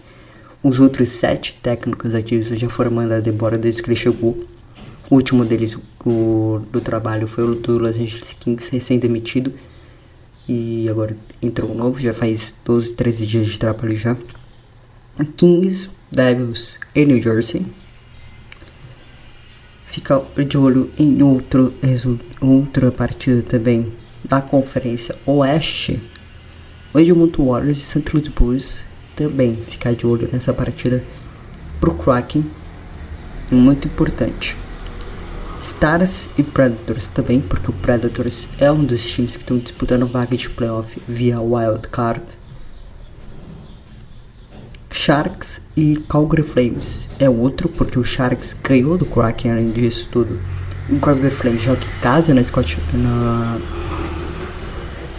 os 0.64 0.80
outros 0.80 1.10
sete 1.10 1.60
técnicos 1.62 2.16
ativos 2.16 2.48
já 2.48 2.68
foram 2.68 2.90
mandados 2.90 3.28
embora 3.28 3.56
desde 3.56 3.84
que 3.84 3.90
ele 3.90 3.96
chegou. 3.96 4.36
O 5.08 5.14
último 5.14 5.46
deles 5.46 5.78
o, 6.04 6.62
do 6.72 6.82
trabalho 6.82 7.28
foi 7.28 7.44
o 7.44 7.54
do 7.54 7.78
Los 7.78 7.98
Angeles 7.98 8.34
Kings, 8.40 8.72
recém-demitido. 8.72 9.54
E 10.50 10.90
agora 10.90 11.16
entrou 11.40 11.70
um 11.70 11.76
novo, 11.76 12.00
já 12.00 12.16
faz 12.16 12.56
12, 12.66 12.94
13 12.94 13.28
dias 13.28 13.48
de 13.50 13.60
trabalho 13.60 13.96
já. 13.96 14.18
Kings, 15.38 15.88
Devils 16.16 16.80
e 16.96 17.06
New 17.06 17.22
Jersey. 17.22 17.66
Fica 19.86 20.22
de 20.48 20.58
olho 20.58 20.92
em 20.98 21.22
outro, 21.22 21.74
outra 22.42 22.92
partida 22.92 23.42
também 23.42 23.94
da 24.24 24.42
Conferência 24.42 25.16
Oeste. 25.26 26.02
O 26.94 27.00
Edmonton 27.00 27.46
Warriors 27.46 27.78
e 27.78 27.82
St. 27.82 28.04
Louis 28.14 28.28
Blues 28.30 28.84
também 29.16 29.56
ficar 29.56 29.94
de 29.94 30.08
olho 30.08 30.30
nessa 30.32 30.54
partida 30.54 31.04
pro 31.80 31.94
Kraken, 31.94 32.46
muito 33.52 33.88
importante. 33.88 34.58
Stars 35.62 36.30
e 36.38 36.44
Predators 36.44 37.08
também, 37.08 37.42
porque 37.42 37.70
o 37.70 37.74
Predators 37.74 38.48
é 38.60 38.72
um 38.72 38.84
dos 38.84 39.04
times 39.06 39.36
que 39.36 39.44
estão 39.44 39.58
disputando 39.58 40.06
vaga 40.06 40.36
de 40.36 40.50
playoff 40.50 41.02
via 41.08 41.40
wild 41.40 41.88
card. 41.90 42.24
Sharks 44.96 45.62
e 45.76 45.98
Calgary 46.08 46.42
Flames 46.42 47.10
é 47.20 47.30
outro, 47.30 47.68
porque 47.68 48.00
o 48.00 48.04
Sharks 48.04 48.56
ganhou 48.64 48.98
do 48.98 49.06
Kraken 49.06 49.52
além 49.52 49.70
disso 49.70 50.08
tudo. 50.10 50.40
O 50.90 51.00
Calgary 51.00 51.36
Flames 51.36 51.62
joga 51.64 51.82
em 51.84 52.02
casa 52.02 52.34
na 52.34 52.44
Scott 52.44 52.80
na 52.94 53.60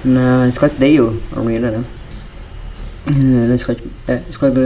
na 0.03 0.51
Scottsdale 0.51 1.21
Arena, 1.37 1.71
né? 1.71 1.85
na 3.49 3.59
Scott, 3.59 3.83
é, 4.09 4.23
Squad 4.31 4.57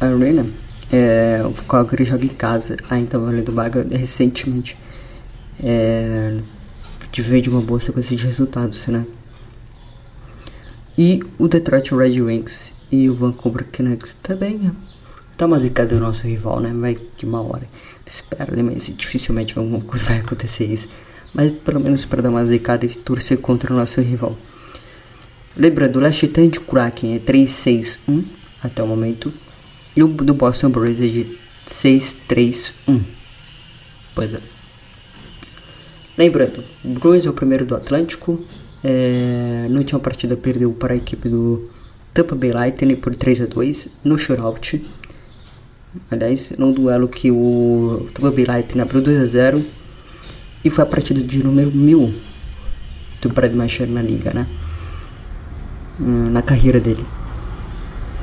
Arena, 0.00 0.46
é, 0.90 1.42
o 1.44 1.52
Calgary 1.64 2.04
joga 2.04 2.24
em 2.24 2.28
casa, 2.28 2.76
ainda 2.88 3.18
valendo 3.18 3.52
vaga 3.52 3.86
recentemente. 3.90 4.78
É, 5.62 6.36
de 7.12 7.40
de 7.40 7.50
uma 7.50 7.60
boa 7.60 7.78
sequência 7.78 8.16
de 8.16 8.26
resultados, 8.26 8.86
né? 8.88 9.04
E 10.96 11.22
o 11.38 11.46
Detroit 11.46 11.94
Red 11.94 12.20
Wings 12.20 12.73
e 12.90 13.08
o 13.08 13.14
Vancouver 13.14 13.66
Canucks 13.70 14.14
também 14.14 14.58
né? 14.58 14.72
tá 15.36 15.46
uma 15.46 15.58
zicada 15.58 15.94
do 15.94 16.00
nosso 16.00 16.26
rival, 16.26 16.60
né? 16.60 16.72
Vai 16.72 16.98
de 17.16 17.24
uma 17.24 17.42
hora. 17.42 17.68
Espero, 18.06 18.56
né? 18.56 18.62
mas 18.62 18.86
dificilmente 18.96 19.58
alguma 19.58 19.80
coisa 19.80 20.04
vai 20.04 20.18
acontecer 20.18 20.66
isso. 20.66 20.88
Mas 21.32 21.50
pelo 21.50 21.80
menos 21.80 22.04
para 22.04 22.22
dar 22.22 22.30
uma 22.30 22.46
zicada 22.46 22.86
e 22.86 22.88
torcer 22.88 23.38
contra 23.38 23.72
o 23.72 23.76
nosso 23.76 24.00
rival. 24.00 24.36
Lembrando, 25.56 25.96
o 25.96 26.00
Last 26.00 26.24
Stand 26.26 26.50
Kraken 26.68 27.14
é 27.14 27.18
361 27.18 28.24
até 28.62 28.82
o 28.82 28.86
momento. 28.86 29.32
E 29.96 30.02
o 30.02 30.08
do 30.08 30.34
Boston 30.34 30.70
Bruins 30.70 31.00
é 31.00 31.06
de 31.06 31.38
631. 31.66 33.04
Pois 34.14 34.34
é. 34.34 34.40
Lembrando, 36.16 36.62
Bruins 36.84 37.26
é 37.26 37.30
o 37.30 37.32
primeiro 37.32 37.66
do 37.66 37.74
Atlântico. 37.74 38.44
É, 38.82 39.66
na 39.70 39.78
última 39.78 39.98
partida 39.98 40.36
perdeu 40.36 40.72
para 40.72 40.94
a 40.94 40.96
equipe 40.96 41.28
do 41.28 41.68
Tampa 42.14 42.36
Bay 42.36 42.52
Lightning 42.52 42.94
por 42.94 43.14
3 43.14 43.42
a 43.42 43.46
2 43.46 43.88
no 44.04 44.16
shootout. 44.16 44.80
Aliás, 46.10 46.52
no 46.56 46.72
duelo 46.72 47.08
que 47.08 47.30
o 47.30 48.08
Tampa 48.14 48.30
Bay 48.30 48.44
Lightning 48.44 48.80
abriu 48.80 49.02
2 49.02 49.20
a 49.20 49.26
0 49.26 49.64
e 50.64 50.70
foi 50.70 50.84
a 50.84 50.86
partida 50.86 51.20
de 51.20 51.42
número 51.42 51.72
1000 51.72 52.14
do 53.20 53.28
Brad 53.30 53.52
Marchand 53.52 53.86
na 53.86 54.00
liga, 54.00 54.32
né? 54.32 54.46
Hum, 56.00 56.30
na 56.30 56.40
carreira 56.40 56.78
dele. 56.78 57.04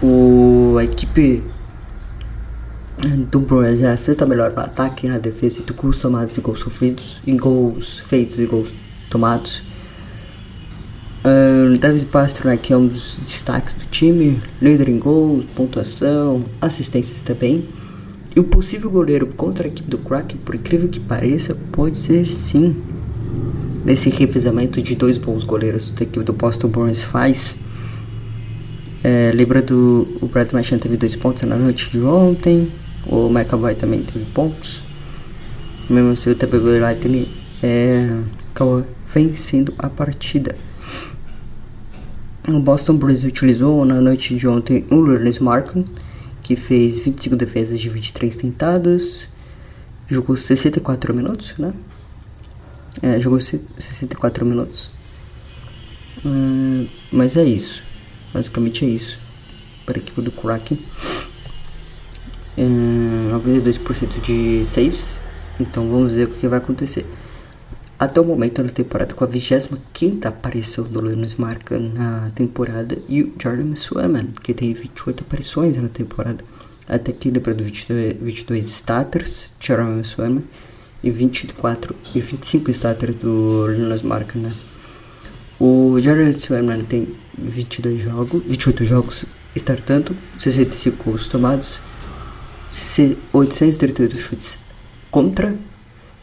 O, 0.02 0.78
a 0.80 0.84
equipe 0.84 1.44
do 3.30 3.40
Bruins 3.40 3.82
é 3.82 3.92
a 3.92 3.98
sexta 3.98 4.26
melhor 4.26 4.52
no 4.52 4.62
ataque 4.62 5.06
e 5.06 5.10
na 5.10 5.18
defesa 5.18 5.60
entre 5.60 5.74
gols 5.74 6.00
tomados 6.00 6.38
e 6.38 6.42
gols 6.42 6.60
sofridos, 6.60 7.22
em 7.26 7.36
gols 7.36 8.00
feitos 8.00 8.40
e 8.40 8.46
gols 8.46 8.70
tomados. 9.10 9.64
Um, 11.24 11.76
David 11.76 12.06
Pastrnak 12.06 12.74
é 12.74 12.78
um 12.78 12.88
dos 12.88 13.20
destaques 13.26 13.76
do 13.76 13.86
time, 13.86 14.42
líder 14.60 14.90
em 14.90 14.98
gols, 14.98 15.46
pontuação, 15.56 16.46
assistências 16.60 17.22
também. 17.22 17.68
E 18.36 18.40
o 18.40 18.44
possível 18.44 18.90
goleiro 18.90 19.28
contra 19.28 19.66
a 19.66 19.68
equipe 19.68 19.90
do 19.90 20.00
Kraken, 20.00 20.38
por 20.44 20.56
incrível 20.56 20.90
que 20.90 21.00
pareça, 21.00 21.56
pode 21.72 21.98
ser 21.98 22.26
sim 22.26 22.82
nesse 23.86 24.10
revezamento 24.10 24.82
de 24.82 24.96
dois 24.96 25.18
bons 25.18 25.44
goleiros 25.44 25.92
que 25.92 26.04
a 26.04 26.08
equipe 26.08 26.24
do 26.26 26.34
Boston 26.34 26.70
Bruins 26.70 27.04
faz. 27.04 27.56
É, 29.04 29.32
lembrando, 29.34 30.08
o 30.22 30.28
Brad 30.28 30.52
Marchand 30.52 30.80
teve 30.80 30.98
dois 30.98 31.16
pontos 31.16 31.44
na 31.44 31.56
noite 31.56 31.92
de 31.92 32.00
ontem, 32.02 32.72
o 33.06 33.28
McAvoy 33.30 33.76
também 33.76 34.02
teve 34.02 34.26
pontos. 34.26 34.84
Mesmo 35.90 36.12
assim, 36.12 36.32
o 36.32 36.36
Bay 36.36 36.80
Lightning 36.80 37.28
é, 37.62 38.08
acabou 38.52 38.86
vencendo 39.14 39.74
a 39.78 39.90
partida. 39.90 40.56
O 42.48 42.60
Boston 42.60 42.98
Bruins 42.98 43.24
utilizou 43.24 43.86
na 43.86 44.02
noite 44.02 44.36
de 44.36 44.48
ontem 44.48 44.84
o 44.90 44.96
Lurles 44.96 45.38
Markham, 45.38 45.86
que 46.42 46.56
fez 46.56 47.00
25 47.00 47.36
defesas 47.36 47.80
de 47.80 47.88
23 47.88 48.36
tentados, 48.36 49.28
jogou 50.08 50.36
64 50.36 51.14
minutos, 51.14 51.56
né? 51.60 51.72
É, 53.02 53.20
jogou 53.20 53.40
64 53.40 54.44
minutos. 54.44 54.90
Hum, 56.26 56.88
mas 57.12 57.38
é 57.38 57.44
isso. 57.44 57.84
Basicamente 58.34 58.86
é 58.86 58.90
isso. 58.90 59.20
Para 59.86 59.98
a 59.98 60.02
equipe 60.02 60.22
do 60.22 60.32
Kraken. 60.32 60.80
É, 62.58 62.64
92% 62.64 64.20
de 64.22 64.66
saves. 64.66 65.20
Então 65.60 65.88
vamos 65.90 66.12
ver 66.12 66.28
o 66.28 66.32
que 66.32 66.48
vai 66.48 66.58
acontecer. 66.58 67.06
Até 68.02 68.20
o 68.20 68.26
momento 68.26 68.64
na 68.64 68.70
temporada, 68.70 69.14
com 69.14 69.24
a 69.24 69.28
25 69.28 70.28
aparição 70.28 70.84
do 70.86 71.08
Linus 71.08 71.36
Marca 71.36 71.78
na 71.78 72.32
temporada, 72.34 72.98
e 73.08 73.22
o 73.22 73.32
Jordan 73.40 73.76
Swaman, 73.76 74.30
que 74.42 74.56
tem 74.56 74.74
28 74.74 75.22
aparições 75.22 75.78
na 75.78 75.88
temporada. 75.88 76.44
Até 76.90 77.12
aqui 77.12 77.30
lembrando 77.30 77.64
22, 77.64 78.16
22 78.20 78.68
starters, 78.70 79.52
Jordan 79.60 80.04
Swaman, 80.04 80.42
e 81.04 81.12
24 81.12 81.96
e 82.16 82.20
25 82.20 82.72
starters 82.72 83.16
do 83.18 83.68
Linus 83.68 84.02
Marca, 84.02 84.40
né? 84.40 84.52
O 85.60 86.00
Jordan 86.02 86.34
Swaman 86.40 86.84
tem 86.86 87.16
22 87.38 88.02
jogos, 88.02 88.42
28 88.48 88.84
jogos 88.84 89.26
startando, 89.56 90.18
65 90.40 91.04
gols 91.04 91.28
tomados, 91.28 91.80
838 93.32 94.18
chutes 94.18 94.58
contra 95.12 95.56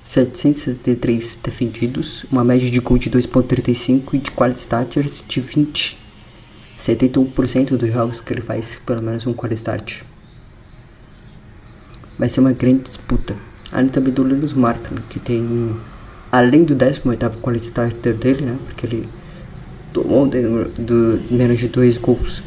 773 0.09 1.39
defendidos, 1.45 2.25
uma 2.33 2.43
média 2.43 2.71
de 2.71 2.81
gol 2.81 2.97
de 2.97 3.11
2.35 3.11 4.15
e 4.15 4.19
de 4.19 4.31
quality 4.31 4.61
starters 4.61 5.23
de 5.29 5.39
20. 5.39 5.99
71% 6.81 7.77
dos 7.77 7.93
jogos 7.93 8.19
que 8.23 8.33
ele 8.33 8.41
faz 8.41 8.81
pelo 8.87 9.03
menos 9.03 9.27
um 9.27 9.35
quality 9.35 9.59
start. 9.59 10.03
Vai 12.19 12.31
ser 12.31 12.41
uma 12.41 12.53
grande 12.53 12.85
disputa. 12.85 13.37
Além 13.71 13.91
também 13.91 14.11
do 14.11 14.25
Linus 14.25 14.55
Markman, 14.55 15.03
que 15.11 15.21
tem 15.21 15.77
além 16.33 16.65
do 16.65 16.75
18º 16.75 17.37
quality 17.43 17.67
starter 17.67 18.15
dele, 18.15 18.47
né, 18.47 18.59
porque 18.65 18.87
ele 18.87 19.07
tomou 19.93 20.27
do, 20.27 21.21
menos 21.31 21.59
de 21.59 21.69
dois 21.69 21.99
gols. 21.99 22.43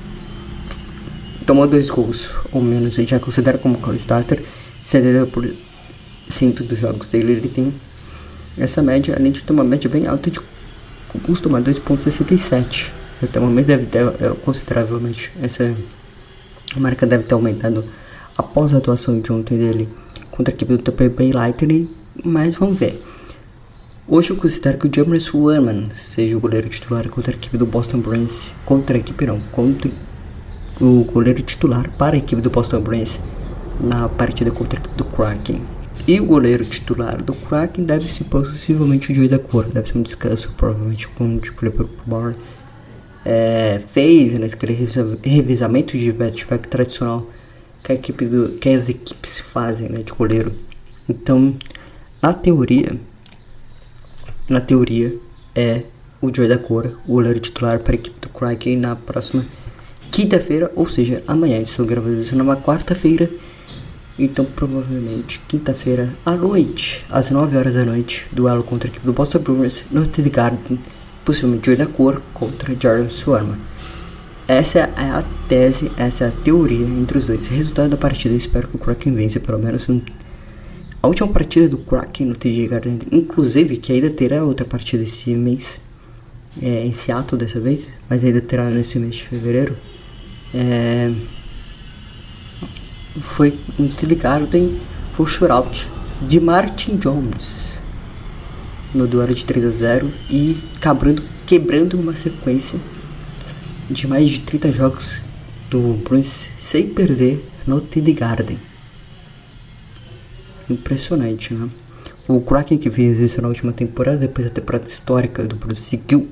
Tomou 1.46 1.68
dois 1.68 1.92
gols 1.92 2.32
ou 2.52 2.60
menos, 2.60 2.98
ele 2.98 3.08
já 3.08 3.20
considera 3.20 3.60
como 3.60 3.78
quality 3.78 4.02
starter. 4.02 4.44
70% 4.84 5.71
100% 6.28 6.64
dos 6.68 6.80
jogos 6.80 7.08
dele 7.08 7.34
ele 7.34 7.50
tem 7.50 7.74
essa 8.58 8.82
média, 8.82 9.16
além 9.18 9.32
de 9.32 9.44
ter 9.44 9.54
uma 9.54 9.64
média 9.64 9.90
bem 9.90 10.08
alta 10.08 10.30
de 10.30 10.40
costuma 11.24 11.62
2.67. 11.62 12.92
Até 13.22 13.40
o 13.40 13.44
momento 13.44 13.68
deve 13.68 13.86
ter 13.86 14.06
é, 14.20 14.30
consideravelmente 14.44 15.32
essa 15.42 15.76
marca 16.78 17.06
deve 17.06 17.26
ter 17.26 17.34
aumentado 17.34 17.86
após 18.38 18.74
a 18.74 18.78
atuação 18.78 19.20
de 19.20 19.32
ontem 19.32 19.58
dele 19.58 19.90
contra 20.32 20.54
a 20.54 20.56
equipe 20.56 20.76
do 20.76 20.82
Tampa 20.82 21.08
Bay 21.10 21.32
Lightning, 21.32 21.90
mas 22.24 22.56
vamos 22.56 22.80
ver. 22.80 23.02
Hoje 24.08 24.32
eu 24.32 24.36
considero 24.36 24.78
que 24.78 24.88
o 24.88 24.92
James 24.94 25.32
Warman 25.34 25.90
seja 25.94 26.36
o 26.36 26.40
goleiro 26.40 26.68
titular 26.68 27.08
contra 27.10 27.34
a 27.34 27.36
equipe 27.36 27.58
do 27.58 27.66
Boston 27.66 28.00
Bruins, 28.00 28.52
contra 28.66 28.98
a 28.98 29.00
equipe 29.00 29.26
não, 29.26 29.40
contra 29.52 29.92
o 30.80 31.04
goleiro 31.04 31.44
titular 31.44 31.90
para 31.92 32.16
a 32.16 32.18
equipe 32.18 32.42
do 32.42 32.50
Boston 32.50 32.82
Bruins 32.82 33.20
na 33.80 34.10
partida 34.10 34.50
contra 34.52 34.80
a 34.80 34.82
equipe 34.82 34.96
do 34.96 35.06
Kraken. 35.06 35.62
E 36.08 36.20
o 36.20 36.26
goleiro 36.26 36.66
titular 36.66 37.22
do 37.22 37.34
Kraken 37.34 37.86
deve 37.86 38.12
ser 38.12 38.24
possivelmente 38.26 39.12
o 39.12 39.16
Joey 39.16 39.28
da 39.28 39.38
Cor. 39.38 39.66
Deve 39.66 39.92
ser 39.92 39.98
um 39.98 40.02
descanso, 40.02 40.52
provavelmente, 40.58 41.08
como 41.08 41.40
tipo, 41.40 41.56
o 41.56 41.60
Clipper 41.60 41.88
Bar 42.06 42.36
é, 43.24 43.80
fez 43.88 44.38
naquele 44.38 44.74
né, 44.74 45.18
revisamento 45.24 45.98
de 45.98 46.12
back 46.12 46.68
tradicional 46.68 47.28
que, 47.84 47.92
a 47.92 47.96
equipe 47.96 48.26
do, 48.26 48.50
que 48.54 48.70
as 48.70 48.90
equipes 48.90 49.40
fazem 49.40 49.90
né, 49.90 50.00
de 50.00 50.12
goleiro. 50.12 50.52
Então, 51.08 51.56
na 52.22 52.34
teoria, 52.34 52.96
na 54.50 54.60
teoria, 54.60 55.16
é 55.56 55.84
o 56.22 56.34
Joey 56.34 56.50
da 56.50 56.58
Cor, 56.58 56.98
o 57.08 57.14
goleiro 57.14 57.40
titular 57.40 57.80
para 57.80 57.94
a 57.94 57.96
equipe 57.96 58.20
do 58.20 58.30
Kraken 58.30 58.78
na 58.78 58.96
próxima 58.96 59.46
quinta-feira, 60.12 60.72
ou 60.76 60.90
seja, 60.90 61.24
amanhã. 61.28 61.60
Estou 61.60 61.86
gravando 61.86 62.20
isso 62.20 62.36
numa 62.36 62.56
quarta-feira. 62.58 63.30
Então, 64.24 64.46
provavelmente, 64.46 65.42
quinta-feira 65.48 66.14
à 66.24 66.34
noite, 66.34 67.04
às 67.10 67.32
9 67.32 67.58
horas 67.58 67.74
da 67.74 67.84
noite, 67.84 68.28
duelo 68.32 68.62
contra 68.62 68.88
a 68.88 68.92
equipe 68.92 69.04
do 69.04 69.12
Boston 69.12 69.40
Bruins 69.40 69.84
no 69.90 70.06
TD 70.06 70.30
Garden, 70.30 70.80
possivelmente 71.26 71.66
Joy 71.66 71.76
da 71.76 71.88
Cor 71.88 72.22
contra 72.32 72.78
Jordan 72.80 73.10
Swarma. 73.10 73.58
Essa 74.48 74.82
é 74.82 75.10
a 75.10 75.24
tese, 75.50 75.92
essa 75.98 76.26
é 76.26 76.28
a 76.28 76.32
teoria 76.32 76.86
entre 76.86 77.18
os 77.18 77.26
dois. 77.26 77.48
Resultado 77.48 77.90
da 77.90 77.98
partida, 77.98 78.36
espero 78.36 78.68
que 78.68 78.76
o 78.76 78.80
Kraken 78.80 79.16
vença 79.16 79.40
pelo 79.40 79.58
menos 79.58 79.90
um... 79.90 80.00
A 81.02 81.08
última 81.08 81.28
partida 81.28 81.68
do 81.68 81.80
Kraken 81.80 82.28
no 82.28 82.36
TD 82.36 82.68
Garden, 82.68 83.00
inclusive, 83.12 83.78
que 83.78 83.92
ainda 83.92 84.12
terá 84.12 84.44
outra 84.44 84.68
partida 84.68 85.02
esse 85.02 85.34
mês, 85.34 85.82
é, 86.62 86.86
em 86.86 86.92
Seattle 86.92 87.40
dessa 87.40 87.60
vez, 87.60 87.90
mas 88.08 88.24
ainda 88.24 88.40
terá 88.40 88.70
nesse 88.70 89.00
mês 89.00 89.16
de 89.16 89.24
fevereiro. 89.24 89.76
É 90.54 91.12
foi 93.20 93.60
ligado 94.04 94.48
tem 94.48 94.80
foi 95.14 95.26
o 95.26 95.28
shootout 95.28 95.88
de 96.22 96.40
Martin 96.40 96.98
Jones 96.98 97.80
no 98.94 99.08
duelo 99.08 99.34
de 99.34 99.46
3 99.46 99.66
a 99.66 99.70
0 99.70 100.12
e 100.30 100.58
quebrando, 100.80 101.24
quebrando 101.46 102.00
uma 102.00 102.16
sequência 102.16 102.80
de 103.90 104.08
mais 104.08 104.30
de 104.30 104.40
30 104.40 104.72
jogos 104.72 105.18
do 105.70 105.94
Bruins 106.04 106.48
sem 106.58 106.90
perder 106.90 107.46
no 107.66 107.80
TD 107.80 108.14
Garden. 108.14 108.58
Impressionante, 110.70 111.54
né? 111.54 111.70
O 112.28 112.40
Kraken 112.42 112.78
que 112.78 112.90
fez 112.90 113.20
isso 113.20 113.42
na 113.42 113.48
última 113.48 113.74
temporada, 113.74 114.18
depois 114.18 114.48
da 114.48 114.54
temporada 114.54 114.88
histórica 114.88 115.46
do 115.46 115.56
Bruins 115.56 115.80
seguiu, 115.80 116.30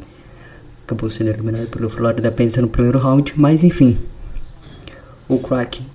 acabou 0.84 1.10
sendo 1.10 1.30
eliminado 1.30 1.68
pelo 1.68 1.90
Florida 1.90 2.32
Panthers 2.32 2.58
no 2.58 2.70
primeiro 2.70 3.00
round, 3.00 3.34
mas 3.36 3.64
enfim, 3.64 3.98
o 5.28 5.40
Kraken 5.40 5.86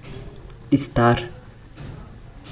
estar 0.70 1.22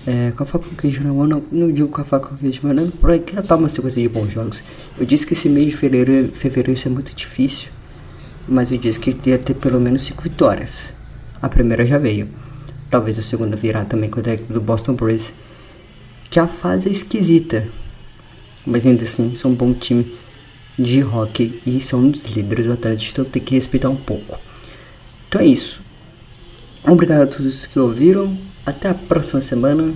é, 0.06 0.32
com 0.32 0.42
a 0.42 0.46
faca 0.46 0.68
com 0.68 0.74
queijo 0.74 1.02
na 1.02 1.12
mão, 1.12 1.26
não, 1.26 1.42
não 1.50 1.72
digo 1.72 1.88
com 1.88 2.00
a 2.00 2.04
faca 2.04 2.28
com 2.28 2.36
queijo, 2.36 2.60
mas 2.62 2.74
não, 2.74 2.90
por 2.90 3.10
aí 3.10 3.20
que 3.20 3.40
tá 3.42 3.56
uma 3.56 3.68
sequência 3.68 4.02
de 4.02 4.08
bons 4.08 4.30
jogos. 4.30 4.62
Eu 4.98 5.06
disse 5.06 5.26
que 5.26 5.32
esse 5.32 5.48
mês 5.48 5.70
de 5.70 5.76
fevereiro, 5.76 6.32
fevereiro 6.34 6.72
isso 6.72 6.88
é 6.88 6.90
muito 6.90 7.14
difícil, 7.14 7.70
mas 8.48 8.72
eu 8.72 8.78
disse 8.78 8.98
que 8.98 9.16
ia 9.28 9.38
ter 9.38 9.54
pelo 9.54 9.80
menos 9.80 10.02
5 10.02 10.22
vitórias. 10.22 10.94
A 11.40 11.48
primeira 11.48 11.86
já 11.86 11.98
veio. 11.98 12.28
Talvez 12.90 13.18
a 13.18 13.22
segunda 13.22 13.56
virá 13.56 13.84
também 13.84 14.10
com 14.10 14.20
a 14.20 14.32
equipe 14.32 14.52
do 14.52 14.60
Boston 14.60 14.94
Bruins. 14.94 15.32
Que 16.28 16.38
a 16.38 16.46
fase 16.46 16.88
é 16.88 16.92
esquisita. 16.92 17.68
Mas 18.66 18.86
ainda 18.86 19.02
assim, 19.04 19.34
são 19.34 19.50
um 19.50 19.54
bom 19.54 19.72
time 19.72 20.14
de 20.78 21.02
hockey 21.02 21.60
e 21.66 21.80
são 21.80 22.00
um 22.00 22.10
dos 22.10 22.26
líderes 22.26 22.66
do 22.66 22.72
Atlético, 22.72 23.20
então 23.20 23.24
tem 23.24 23.42
que 23.42 23.54
respeitar 23.54 23.88
um 23.88 23.96
pouco. 23.96 24.38
Então 25.28 25.40
é 25.40 25.46
isso. 25.46 25.82
Obrigado 26.88 27.22
a 27.22 27.26
todos 27.26 27.66
que 27.66 27.78
ouviram. 27.78 28.36
Até 28.66 28.88
a 28.88 28.94
próxima 28.94 29.40
semana. 29.40 29.94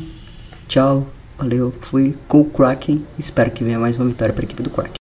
Tchau. 0.68 1.06
Valeu. 1.38 1.72
Fui 1.80 2.16
com 2.28 2.40
o 2.40 2.44
Kraken. 2.44 3.04
Espero 3.18 3.50
que 3.50 3.64
venha 3.64 3.78
mais 3.78 3.96
uma 3.96 4.06
vitória 4.06 4.32
para 4.32 4.42
a 4.42 4.46
equipe 4.46 4.62
do 4.62 4.70
Kraken. 4.70 4.95